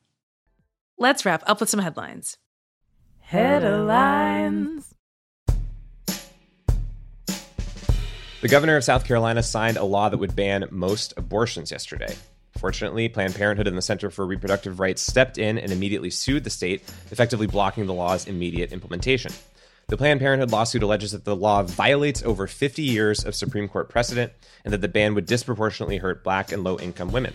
Let's 1.01 1.25
wrap 1.25 1.41
up 1.47 1.59
with 1.59 1.67
some 1.67 1.79
headlines. 1.79 2.37
Headlines. 3.21 4.93
The 8.41 8.47
governor 8.47 8.77
of 8.77 8.83
South 8.83 9.03
Carolina 9.05 9.41
signed 9.41 9.77
a 9.77 9.83
law 9.83 10.09
that 10.09 10.19
would 10.19 10.35
ban 10.35 10.67
most 10.69 11.15
abortions 11.17 11.71
yesterday. 11.71 12.15
Fortunately, 12.55 13.09
Planned 13.09 13.33
Parenthood 13.33 13.67
and 13.67 13.75
the 13.75 13.81
Center 13.81 14.11
for 14.11 14.27
Reproductive 14.27 14.79
Rights 14.79 15.01
stepped 15.01 15.39
in 15.39 15.57
and 15.57 15.71
immediately 15.71 16.11
sued 16.11 16.43
the 16.43 16.51
state, 16.51 16.83
effectively 17.09 17.47
blocking 17.47 17.87
the 17.87 17.95
law's 17.95 18.27
immediate 18.27 18.71
implementation. 18.71 19.33
The 19.87 19.97
Planned 19.97 20.19
Parenthood 20.19 20.51
lawsuit 20.51 20.83
alleges 20.83 21.13
that 21.13 21.25
the 21.25 21.35
law 21.35 21.63
violates 21.63 22.21
over 22.21 22.45
50 22.45 22.83
years 22.83 23.25
of 23.25 23.33
Supreme 23.33 23.67
Court 23.67 23.89
precedent 23.89 24.33
and 24.63 24.71
that 24.71 24.81
the 24.81 24.87
ban 24.87 25.15
would 25.15 25.25
disproportionately 25.25 25.97
hurt 25.97 26.23
black 26.23 26.51
and 26.51 26.63
low 26.63 26.77
income 26.77 27.11
women. 27.11 27.33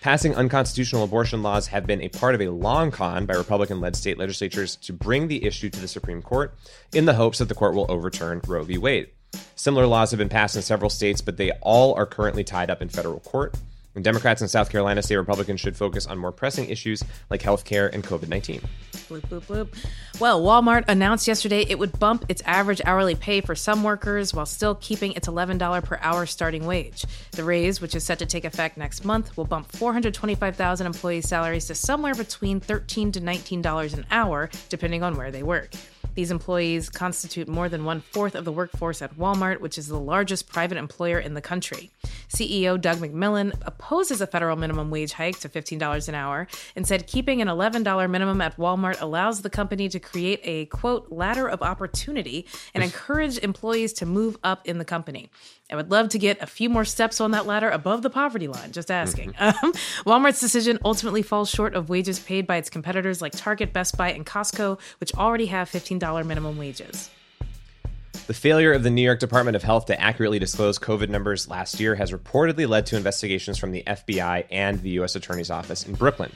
Passing 0.00 0.36
unconstitutional 0.36 1.04
abortion 1.04 1.42
laws 1.42 1.66
have 1.68 1.86
been 1.86 2.02
a 2.02 2.08
part 2.08 2.34
of 2.34 2.40
a 2.40 2.48
long 2.48 2.90
con 2.90 3.26
by 3.26 3.34
Republican 3.34 3.80
led 3.80 3.96
state 3.96 4.18
legislatures 4.18 4.76
to 4.76 4.92
bring 4.92 5.26
the 5.26 5.44
issue 5.44 5.68
to 5.70 5.80
the 5.80 5.88
Supreme 5.88 6.22
Court 6.22 6.54
in 6.92 7.06
the 7.06 7.14
hopes 7.14 7.38
that 7.38 7.48
the 7.48 7.54
court 7.54 7.74
will 7.74 7.90
overturn 7.90 8.40
Roe 8.46 8.62
v. 8.62 8.78
Wade. 8.78 9.08
Similar 9.56 9.86
laws 9.86 10.10
have 10.12 10.18
been 10.18 10.28
passed 10.28 10.54
in 10.54 10.62
several 10.62 10.90
states, 10.90 11.20
but 11.20 11.36
they 11.36 11.50
all 11.60 11.94
are 11.94 12.06
currently 12.06 12.44
tied 12.44 12.70
up 12.70 12.80
in 12.82 12.88
federal 12.88 13.20
court. 13.20 13.54
And 13.96 14.04
Democrats 14.04 14.42
in 14.42 14.48
South 14.48 14.70
Carolina 14.70 15.02
say 15.02 15.16
Republicans 15.16 15.58
should 15.58 15.74
focus 15.74 16.06
on 16.06 16.18
more 16.18 16.30
pressing 16.30 16.68
issues 16.68 17.02
like 17.30 17.40
health 17.40 17.64
care 17.64 17.88
and 17.88 18.04
COVID 18.04 18.28
19. 18.28 18.60
Bloop, 19.08 19.22
bloop, 19.22 19.46
bloop. 19.46 20.20
Well, 20.20 20.42
Walmart 20.42 20.84
announced 20.86 21.26
yesterday 21.26 21.62
it 21.62 21.78
would 21.78 21.98
bump 21.98 22.26
its 22.28 22.42
average 22.42 22.82
hourly 22.84 23.14
pay 23.14 23.40
for 23.40 23.54
some 23.54 23.82
workers 23.82 24.34
while 24.34 24.44
still 24.44 24.74
keeping 24.74 25.12
its 25.12 25.26
$11 25.26 25.82
per 25.82 25.98
hour 26.02 26.26
starting 26.26 26.66
wage. 26.66 27.06
The 27.32 27.44
raise, 27.44 27.80
which 27.80 27.94
is 27.94 28.04
set 28.04 28.18
to 28.18 28.26
take 28.26 28.44
effect 28.44 28.76
next 28.76 29.04
month, 29.06 29.34
will 29.36 29.46
bump 29.46 29.72
425,000 29.72 30.86
employees' 30.86 31.26
salaries 31.26 31.66
to 31.66 31.74
somewhere 31.74 32.14
between 32.14 32.60
$13 32.60 33.14
to 33.14 33.20
$19 33.20 33.94
an 33.94 34.06
hour, 34.10 34.50
depending 34.68 35.02
on 35.02 35.16
where 35.16 35.30
they 35.30 35.42
work. 35.42 35.72
These 36.16 36.30
employees 36.30 36.88
constitute 36.88 37.46
more 37.46 37.68
than 37.68 37.84
one 37.84 38.00
fourth 38.00 38.34
of 38.34 38.46
the 38.46 38.52
workforce 38.52 39.02
at 39.02 39.18
Walmart, 39.18 39.60
which 39.60 39.76
is 39.76 39.86
the 39.86 40.00
largest 40.00 40.48
private 40.48 40.78
employer 40.78 41.18
in 41.18 41.34
the 41.34 41.42
country. 41.42 41.90
CEO 42.28 42.80
Doug 42.80 42.98
McMillon 42.98 43.52
opposes 43.62 44.20
a 44.20 44.26
federal 44.26 44.56
minimum 44.56 44.90
wage 44.90 45.12
hike 45.12 45.38
to 45.40 45.48
$15 45.48 46.08
an 46.08 46.14
hour 46.14 46.46
and 46.74 46.86
said 46.86 47.06
keeping 47.06 47.40
an 47.40 47.48
$11 47.48 48.10
minimum 48.10 48.40
at 48.40 48.56
Walmart 48.56 49.00
allows 49.00 49.42
the 49.42 49.50
company 49.50 49.88
to 49.88 50.00
create 50.00 50.40
a 50.44 50.66
quote 50.66 51.10
ladder 51.10 51.48
of 51.48 51.62
opportunity 51.62 52.46
and 52.74 52.82
encourage 52.82 53.38
employees 53.38 53.92
to 53.94 54.06
move 54.06 54.36
up 54.42 54.66
in 54.66 54.78
the 54.78 54.84
company. 54.84 55.30
I 55.70 55.76
would 55.76 55.90
love 55.90 56.10
to 56.10 56.18
get 56.18 56.40
a 56.40 56.46
few 56.46 56.68
more 56.68 56.84
steps 56.84 57.20
on 57.20 57.32
that 57.32 57.46
ladder 57.46 57.68
above 57.68 58.02
the 58.02 58.10
poverty 58.10 58.46
line, 58.48 58.72
just 58.72 58.90
asking. 58.90 59.34
Um, 59.38 59.72
Walmart's 60.04 60.40
decision 60.40 60.78
ultimately 60.84 61.22
falls 61.22 61.50
short 61.50 61.74
of 61.74 61.88
wages 61.88 62.18
paid 62.18 62.46
by 62.46 62.56
its 62.56 62.70
competitors 62.70 63.22
like 63.22 63.32
Target, 63.32 63.72
Best 63.72 63.96
Buy, 63.96 64.10
and 64.10 64.24
Costco, 64.26 64.80
which 64.98 65.14
already 65.14 65.46
have 65.46 65.70
$15 65.70 66.26
minimum 66.26 66.58
wages. 66.58 67.10
The 68.26 68.34
failure 68.34 68.72
of 68.72 68.82
the 68.82 68.90
New 68.90 69.02
York 69.02 69.20
Department 69.20 69.54
of 69.54 69.62
Health 69.62 69.86
to 69.86 70.00
accurately 70.00 70.40
disclose 70.40 70.80
COVID 70.80 71.08
numbers 71.08 71.46
last 71.46 71.78
year 71.78 71.94
has 71.94 72.10
reportedly 72.10 72.68
led 72.68 72.84
to 72.86 72.96
investigations 72.96 73.56
from 73.56 73.70
the 73.70 73.84
FBI 73.86 74.46
and 74.50 74.82
the 74.82 74.90
U.S. 74.90 75.14
Attorney's 75.14 75.48
Office 75.48 75.86
in 75.86 75.94
Brooklyn. 75.94 76.32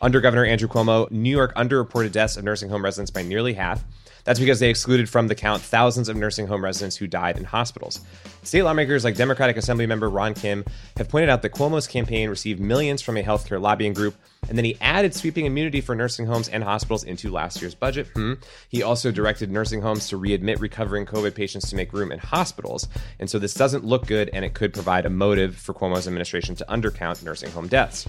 Under 0.00 0.22
Governor 0.22 0.46
Andrew 0.46 0.68
Cuomo, 0.68 1.10
New 1.10 1.28
York 1.28 1.54
underreported 1.54 2.12
deaths 2.12 2.38
of 2.38 2.44
nursing 2.44 2.70
home 2.70 2.82
residents 2.82 3.10
by 3.10 3.20
nearly 3.20 3.52
half. 3.52 3.84
That's 4.28 4.38
because 4.38 4.60
they 4.60 4.68
excluded 4.68 5.08
from 5.08 5.28
the 5.28 5.34
count 5.34 5.62
thousands 5.62 6.10
of 6.10 6.16
nursing 6.18 6.46
home 6.46 6.62
residents 6.62 6.96
who 6.96 7.06
died 7.06 7.38
in 7.38 7.44
hospitals. 7.44 8.02
State 8.42 8.62
lawmakers 8.62 9.02
like 9.02 9.16
Democratic 9.16 9.56
Assembly 9.56 9.86
member 9.86 10.10
Ron 10.10 10.34
Kim 10.34 10.66
have 10.98 11.08
pointed 11.08 11.30
out 11.30 11.40
that 11.40 11.54
Cuomo's 11.54 11.86
campaign 11.86 12.28
received 12.28 12.60
millions 12.60 13.00
from 13.00 13.16
a 13.16 13.22
healthcare 13.22 13.58
lobbying 13.58 13.94
group, 13.94 14.14
and 14.46 14.58
then 14.58 14.66
he 14.66 14.76
added 14.82 15.14
sweeping 15.14 15.46
immunity 15.46 15.80
for 15.80 15.94
nursing 15.94 16.26
homes 16.26 16.50
and 16.50 16.62
hospitals 16.62 17.04
into 17.04 17.30
last 17.30 17.62
year's 17.62 17.74
budget. 17.74 18.06
Hmm. 18.08 18.34
He 18.68 18.82
also 18.82 19.10
directed 19.10 19.50
nursing 19.50 19.80
homes 19.80 20.08
to 20.08 20.18
readmit 20.18 20.60
recovering 20.60 21.06
COVID 21.06 21.34
patients 21.34 21.70
to 21.70 21.76
make 21.76 21.94
room 21.94 22.12
in 22.12 22.18
hospitals. 22.18 22.86
And 23.18 23.30
so 23.30 23.38
this 23.38 23.54
doesn't 23.54 23.86
look 23.86 24.06
good, 24.06 24.28
and 24.34 24.44
it 24.44 24.52
could 24.52 24.74
provide 24.74 25.06
a 25.06 25.10
motive 25.10 25.56
for 25.56 25.72
Cuomo's 25.72 26.06
administration 26.06 26.54
to 26.56 26.66
undercount 26.68 27.24
nursing 27.24 27.50
home 27.50 27.66
deaths. 27.66 28.06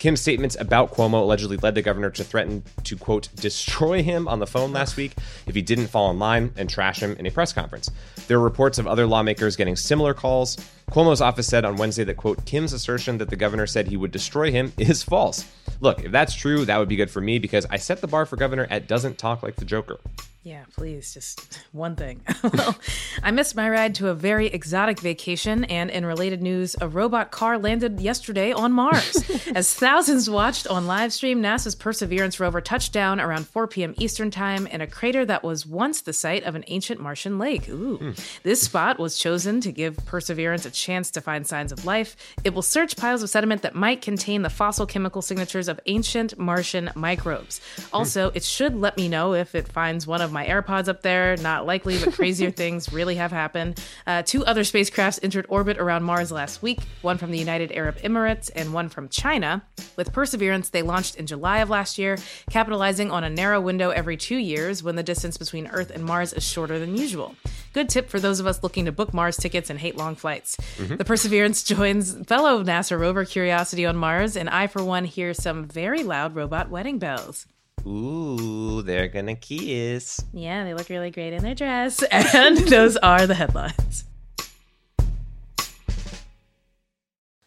Kim's 0.00 0.22
statements 0.22 0.56
about 0.58 0.94
Cuomo 0.94 1.20
allegedly 1.20 1.58
led 1.58 1.74
the 1.74 1.82
governor 1.82 2.08
to 2.08 2.24
threaten 2.24 2.62
to, 2.84 2.96
quote, 2.96 3.28
destroy 3.36 4.02
him 4.02 4.28
on 4.28 4.38
the 4.38 4.46
phone 4.46 4.72
last 4.72 4.96
week 4.96 5.12
if 5.46 5.54
he 5.54 5.60
didn't 5.60 5.88
fall 5.88 6.10
in 6.10 6.18
line 6.18 6.54
and 6.56 6.70
trash 6.70 7.02
him 7.02 7.14
in 7.18 7.26
a 7.26 7.30
press 7.30 7.52
conference. 7.52 7.90
There 8.26 8.38
are 8.38 8.42
reports 8.42 8.78
of 8.78 8.86
other 8.86 9.06
lawmakers 9.06 9.56
getting 9.56 9.76
similar 9.76 10.14
calls. 10.14 10.56
Cuomo's 10.90 11.20
office 11.20 11.46
said 11.46 11.64
on 11.64 11.76
Wednesday 11.76 12.02
that, 12.02 12.16
quote, 12.16 12.44
Kim's 12.46 12.72
assertion 12.72 13.18
that 13.18 13.30
the 13.30 13.36
governor 13.36 13.66
said 13.66 13.86
he 13.86 13.96
would 13.96 14.10
destroy 14.10 14.50
him 14.50 14.72
is 14.76 15.04
false. 15.04 15.44
Look, 15.80 16.04
if 16.04 16.10
that's 16.10 16.34
true, 16.34 16.64
that 16.64 16.78
would 16.78 16.88
be 16.88 16.96
good 16.96 17.10
for 17.10 17.20
me 17.20 17.38
because 17.38 17.64
I 17.70 17.76
set 17.76 18.00
the 18.00 18.08
bar 18.08 18.26
for 18.26 18.34
governor 18.36 18.66
at 18.68 18.88
doesn't 18.88 19.16
talk 19.16 19.42
like 19.42 19.54
the 19.54 19.64
Joker. 19.64 19.98
Yeah, 20.42 20.64
please, 20.74 21.12
just 21.12 21.62
one 21.72 21.96
thing. 21.96 22.22
well, 22.54 22.78
I 23.22 23.30
missed 23.30 23.54
my 23.54 23.68
ride 23.68 23.94
to 23.96 24.08
a 24.08 24.14
very 24.14 24.46
exotic 24.46 24.98
vacation, 24.98 25.64
and 25.64 25.90
in 25.90 26.06
related 26.06 26.40
news, 26.40 26.74
a 26.80 26.88
robot 26.88 27.30
car 27.30 27.58
landed 27.58 28.00
yesterday 28.00 28.50
on 28.50 28.72
Mars. 28.72 29.22
As 29.54 29.74
thousands 29.74 30.30
watched 30.30 30.66
on 30.66 30.86
live 30.86 31.12
stream, 31.12 31.42
NASA's 31.42 31.74
Perseverance 31.74 32.40
rover 32.40 32.62
touched 32.62 32.94
down 32.94 33.20
around 33.20 33.48
4 33.48 33.66
p.m. 33.66 33.94
Eastern 33.98 34.30
Time 34.30 34.66
in 34.66 34.80
a 34.80 34.86
crater 34.86 35.26
that 35.26 35.42
was 35.42 35.66
once 35.66 36.00
the 36.00 36.14
site 36.14 36.44
of 36.44 36.54
an 36.54 36.64
ancient 36.68 37.02
Martian 37.02 37.38
lake. 37.38 37.68
Ooh. 37.68 37.98
Hmm. 37.98 38.12
This 38.42 38.62
spot 38.62 38.98
was 38.98 39.18
chosen 39.18 39.60
to 39.60 39.70
give 39.70 39.98
Perseverance 40.06 40.64
a 40.64 40.70
chance 40.80 41.10
to 41.12 41.20
find 41.20 41.46
signs 41.46 41.72
of 41.72 41.84
life. 41.84 42.16
It 42.44 42.54
will 42.54 42.62
search 42.62 42.96
piles 42.96 43.22
of 43.22 43.30
sediment 43.30 43.62
that 43.62 43.74
might 43.74 44.02
contain 44.02 44.42
the 44.42 44.50
fossil 44.50 44.86
chemical 44.86 45.22
signatures 45.22 45.68
of 45.68 45.80
ancient 45.86 46.38
Martian 46.38 46.90
microbes. 46.94 47.60
Also, 47.92 48.30
it 48.34 48.44
should 48.44 48.76
let 48.76 48.96
me 48.96 49.08
know 49.08 49.34
if 49.34 49.54
it 49.54 49.68
finds 49.68 50.06
one 50.06 50.20
of 50.20 50.32
my 50.32 50.46
AirPods 50.46 50.88
up 50.88 51.02
there. 51.02 51.36
Not 51.36 51.66
likely, 51.66 51.98
but 52.02 52.14
crazier 52.14 52.50
things 52.62 52.92
really 52.92 53.16
have 53.16 53.30
happened. 53.30 53.82
Uh, 54.06 54.22
two 54.22 54.44
other 54.44 54.62
spacecrafts 54.62 55.20
entered 55.22 55.46
orbit 55.48 55.78
around 55.78 56.04
Mars 56.04 56.32
last 56.32 56.62
week 56.62 56.80
one 57.02 57.18
from 57.18 57.30
the 57.30 57.38
United 57.38 57.72
Arab 57.72 57.96
Emirates 57.98 58.50
and 58.54 58.72
one 58.72 58.88
from 58.88 59.08
China. 59.08 59.62
With 59.96 60.12
Perseverance, 60.12 60.70
they 60.70 60.82
launched 60.82 61.16
in 61.16 61.26
July 61.26 61.58
of 61.58 61.70
last 61.70 61.98
year, 61.98 62.18
capitalizing 62.50 63.10
on 63.10 63.24
a 63.24 63.30
narrow 63.30 63.60
window 63.60 63.90
every 63.90 64.16
two 64.16 64.36
years 64.36 64.82
when 64.82 64.96
the 64.96 65.02
distance 65.02 65.36
between 65.36 65.66
Earth 65.68 65.90
and 65.90 66.04
Mars 66.04 66.32
is 66.32 66.44
shorter 66.44 66.78
than 66.78 66.96
usual. 66.96 67.34
Good 67.72 67.88
tip 67.88 68.08
for 68.08 68.18
those 68.18 68.40
of 68.40 68.46
us 68.46 68.62
looking 68.62 68.86
to 68.86 68.92
book 68.92 69.14
Mars 69.14 69.36
tickets 69.36 69.70
and 69.70 69.78
hate 69.78 69.96
long 69.96 70.16
flights. 70.16 70.56
Mm-hmm. 70.76 70.96
The 70.96 71.04
Perseverance 71.04 71.62
joins 71.62 72.16
fellow 72.26 72.64
NASA 72.64 72.98
rover 72.98 73.24
Curiosity 73.24 73.86
on 73.86 73.96
Mars, 73.96 74.36
and 74.36 74.50
I, 74.50 74.66
for 74.66 74.82
one, 74.82 75.04
hear 75.04 75.34
some 75.34 75.66
very 75.66 76.02
loud 76.02 76.34
robot 76.34 76.68
wedding 76.68 76.98
bells. 76.98 77.46
Ooh, 77.86 78.82
they're 78.82 79.08
gonna 79.08 79.36
kiss. 79.36 80.20
Yeah, 80.32 80.64
they 80.64 80.74
look 80.74 80.88
really 80.88 81.10
great 81.10 81.32
in 81.32 81.42
their 81.42 81.54
dress. 81.54 82.02
And 82.12 82.58
those 82.58 82.96
are 82.96 83.26
the 83.26 83.34
headlines. 83.34 84.04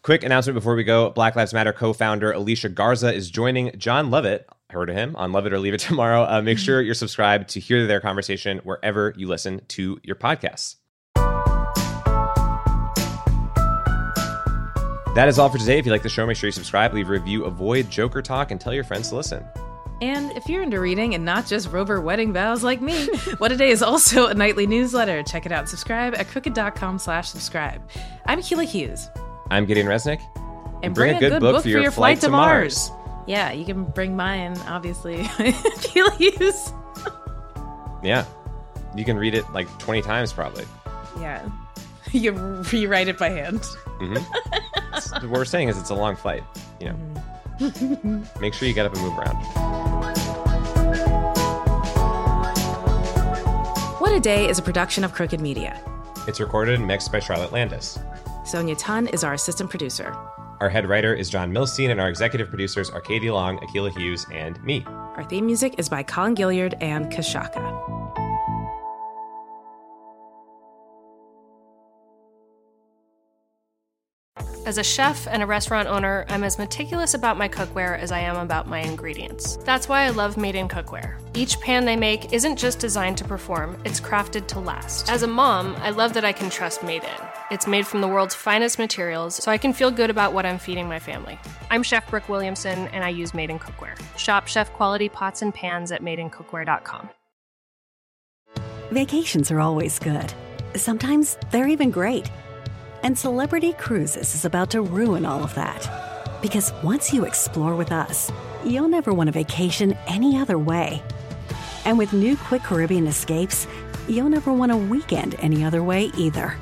Quick 0.02 0.22
announcement 0.22 0.54
before 0.54 0.74
we 0.74 0.84
go 0.84 1.10
Black 1.10 1.36
Lives 1.36 1.54
Matter 1.54 1.72
co 1.72 1.92
founder 1.92 2.32
Alicia 2.32 2.68
Garza 2.68 3.12
is 3.12 3.30
joining 3.30 3.76
Jon 3.78 4.10
Lovett. 4.10 4.48
Heard 4.70 4.88
of 4.88 4.96
him 4.96 5.14
on 5.16 5.32
Love 5.32 5.46
It 5.46 5.52
or 5.52 5.58
Leave 5.58 5.74
It 5.74 5.80
Tomorrow. 5.80 6.24
Uh, 6.24 6.42
make 6.42 6.58
sure 6.58 6.80
you're 6.80 6.94
subscribed 6.94 7.50
to 7.50 7.60
hear 7.60 7.86
their 7.86 8.00
conversation 8.00 8.58
wherever 8.64 9.12
you 9.16 9.28
listen 9.28 9.60
to 9.68 9.98
your 10.02 10.16
podcasts. 10.16 10.76
That 15.14 15.28
is 15.28 15.38
all 15.38 15.48
for 15.48 15.58
today. 15.58 15.78
If 15.78 15.86
you 15.86 15.92
like 15.92 16.02
the 16.02 16.08
show, 16.08 16.26
make 16.26 16.36
sure 16.36 16.48
you 16.48 16.52
subscribe, 16.52 16.92
leave 16.92 17.08
a 17.08 17.12
review, 17.12 17.44
avoid 17.44 17.88
Joker 17.88 18.20
talk, 18.20 18.50
and 18.50 18.60
tell 18.60 18.74
your 18.74 18.82
friends 18.82 19.10
to 19.10 19.16
listen. 19.16 19.44
And 20.02 20.32
if 20.32 20.48
you're 20.48 20.62
into 20.62 20.80
reading 20.80 21.14
and 21.14 21.24
not 21.24 21.46
just 21.46 21.70
rover 21.70 22.00
wedding 22.00 22.32
vows 22.32 22.64
like 22.64 22.80
me, 22.80 23.06
What 23.38 23.52
a 23.52 23.56
Day 23.56 23.70
is 23.70 23.80
also 23.80 24.26
a 24.26 24.34
nightly 24.34 24.66
newsletter. 24.66 25.22
Check 25.22 25.46
it 25.46 25.52
out. 25.52 25.68
Subscribe 25.68 26.16
at 26.16 26.26
crooked.com 26.26 26.98
slash 26.98 27.28
subscribe. 27.28 27.80
I'm 28.26 28.42
Keela 28.42 28.64
Hughes. 28.64 29.08
I'm 29.50 29.66
Gideon 29.66 29.86
Resnick. 29.86 30.20
And 30.82 30.94
bring, 30.94 31.16
a 31.16 31.20
good, 31.20 31.40
book, 31.40 31.62
for 31.62 31.68
your, 31.68 31.92
flight, 31.92 32.20
to 32.22 32.28
Mars. 32.28 32.90
Yeah, 33.26 33.52
you 33.52 33.64
can 33.64 33.84
bring 33.84 34.16
mine, 34.16 34.56
obviously. 34.66 35.24
Keela 35.80 36.14
Hughes. 36.16 36.72
Yeah. 38.02 38.24
You 38.94 39.04
can 39.04 39.16
read 39.16 39.34
it 39.34 39.50
like 39.52 39.66
20 39.78 40.02
times 40.02 40.32
probably. 40.32 40.64
Yeah. 41.20 41.48
You 42.12 42.30
rewrite 42.70 43.08
it 43.08 43.18
by 43.18 43.30
hand. 43.30 43.64
hmm 43.98 44.14
what 45.22 45.24
we're 45.30 45.44
saying 45.44 45.68
is 45.68 45.76
it's 45.76 45.90
a 45.90 45.94
long 45.94 46.14
flight, 46.14 46.44
you 46.80 46.90
know. 46.90 48.24
Make 48.40 48.54
sure 48.54 48.68
you 48.68 48.74
get 48.74 48.86
up 48.86 48.94
and 48.94 49.02
move 49.02 49.18
around. 49.18 49.34
What 54.00 54.12
a 54.12 54.20
Day 54.20 54.48
is 54.48 54.58
a 54.60 54.62
production 54.62 55.02
of 55.02 55.12
Crooked 55.12 55.40
Media. 55.40 55.80
It's 56.28 56.38
recorded 56.38 56.76
and 56.76 56.86
mixed 56.86 57.10
by 57.10 57.18
Charlotte 57.18 57.50
Landes. 57.52 57.98
Sonia 58.44 58.76
Tun 58.76 59.08
is 59.08 59.24
our 59.24 59.34
assistant 59.34 59.70
producer. 59.70 60.14
Our 60.60 60.68
head 60.68 60.88
writer 60.88 61.14
is 61.14 61.30
Jon 61.30 61.52
Milstein, 61.52 61.90
and 61.90 62.00
our 62.00 62.08
executive 62.08 62.48
producers 62.48 62.90
are 62.90 63.00
Katie 63.00 63.30
Long, 63.30 63.58
Akila 63.58 63.96
Hughes, 63.96 64.26
and 64.32 64.62
me. 64.64 64.84
Our 64.86 65.24
theme 65.24 65.46
music 65.46 65.74
is 65.78 65.88
by 65.88 66.02
Colin 66.02 66.34
Gilliard 66.34 66.74
and 66.80 67.12
Kashaka. 67.12 67.94
As 74.66 74.78
a 74.78 74.82
chef 74.82 75.28
and 75.28 75.42
a 75.42 75.46
restaurant 75.46 75.88
owner, 75.88 76.24
I'm 76.30 76.42
as 76.42 76.58
meticulous 76.58 77.12
about 77.12 77.36
my 77.36 77.50
cookware 77.50 77.98
as 77.98 78.10
I 78.10 78.20
am 78.20 78.36
about 78.36 78.66
my 78.66 78.78
ingredients. 78.78 79.56
That's 79.56 79.90
why 79.90 80.04
I 80.04 80.08
love 80.08 80.38
Made 80.38 80.54
in 80.54 80.68
Cookware. 80.68 81.18
Each 81.34 81.60
pan 81.60 81.84
they 81.84 81.96
make 81.96 82.32
isn't 82.32 82.56
just 82.56 82.78
designed 82.78 83.18
to 83.18 83.24
perform, 83.24 83.76
it's 83.84 84.00
crafted 84.00 84.46
to 84.48 84.60
last. 84.60 85.10
As 85.10 85.22
a 85.22 85.26
mom, 85.26 85.76
I 85.80 85.90
love 85.90 86.14
that 86.14 86.24
I 86.24 86.32
can 86.32 86.48
trust 86.48 86.82
Made 86.82 87.04
in. 87.04 87.33
It's 87.50 87.66
made 87.66 87.86
from 87.86 88.00
the 88.00 88.08
world's 88.08 88.34
finest 88.34 88.78
materials, 88.78 89.34
so 89.34 89.52
I 89.52 89.58
can 89.58 89.74
feel 89.74 89.90
good 89.90 90.08
about 90.08 90.32
what 90.32 90.46
I'm 90.46 90.58
feeding 90.58 90.88
my 90.88 90.98
family. 90.98 91.38
I'm 91.70 91.82
Chef 91.82 92.08
Brooke 92.08 92.28
Williamson, 92.30 92.88
and 92.88 93.04
I 93.04 93.10
use 93.10 93.34
Made 93.34 93.50
in 93.50 93.58
Cookware. 93.58 94.00
Shop 94.16 94.46
chef 94.46 94.72
quality 94.72 95.10
pots 95.10 95.42
and 95.42 95.52
pans 95.52 95.92
at 95.92 96.02
madeincookware.com. 96.02 97.10
Vacations 98.90 99.50
are 99.50 99.60
always 99.60 99.98
good. 99.98 100.32
Sometimes 100.74 101.36
they're 101.50 101.68
even 101.68 101.90
great. 101.90 102.30
And 103.02 103.18
Celebrity 103.18 103.74
Cruises 103.74 104.34
is 104.34 104.46
about 104.46 104.70
to 104.70 104.80
ruin 104.80 105.26
all 105.26 105.44
of 105.44 105.54
that. 105.54 106.40
Because 106.40 106.72
once 106.82 107.12
you 107.12 107.26
explore 107.26 107.76
with 107.76 107.92
us, 107.92 108.32
you'll 108.64 108.88
never 108.88 109.12
want 109.12 109.28
a 109.28 109.32
vacation 109.32 109.98
any 110.06 110.38
other 110.38 110.58
way. 110.58 111.02
And 111.84 111.98
with 111.98 112.14
new 112.14 112.38
Quick 112.38 112.62
Caribbean 112.62 113.06
escapes, 113.06 113.66
you'll 114.08 114.30
never 114.30 114.50
want 114.50 114.72
a 114.72 114.76
weekend 114.76 115.36
any 115.40 115.62
other 115.62 115.82
way 115.82 116.10
either. 116.16 116.56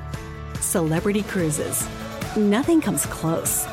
Celebrity 0.63 1.23
Cruises. 1.23 1.87
Nothing 2.37 2.81
comes 2.81 3.05
close. 3.07 3.67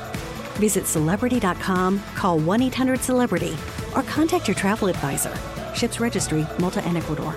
Visit 0.56 0.86
celebrity.com, 0.86 2.02
call 2.16 2.40
1 2.40 2.62
800 2.64 3.00
Celebrity, 3.00 3.56
or 3.96 4.04
contact 4.04 4.48
your 4.48 4.56
travel 4.56 4.88
advisor. 4.90 5.34
Ships 5.74 6.00
Registry, 6.00 6.46
Malta 6.60 6.84
and 6.84 6.98
Ecuador. 6.98 7.36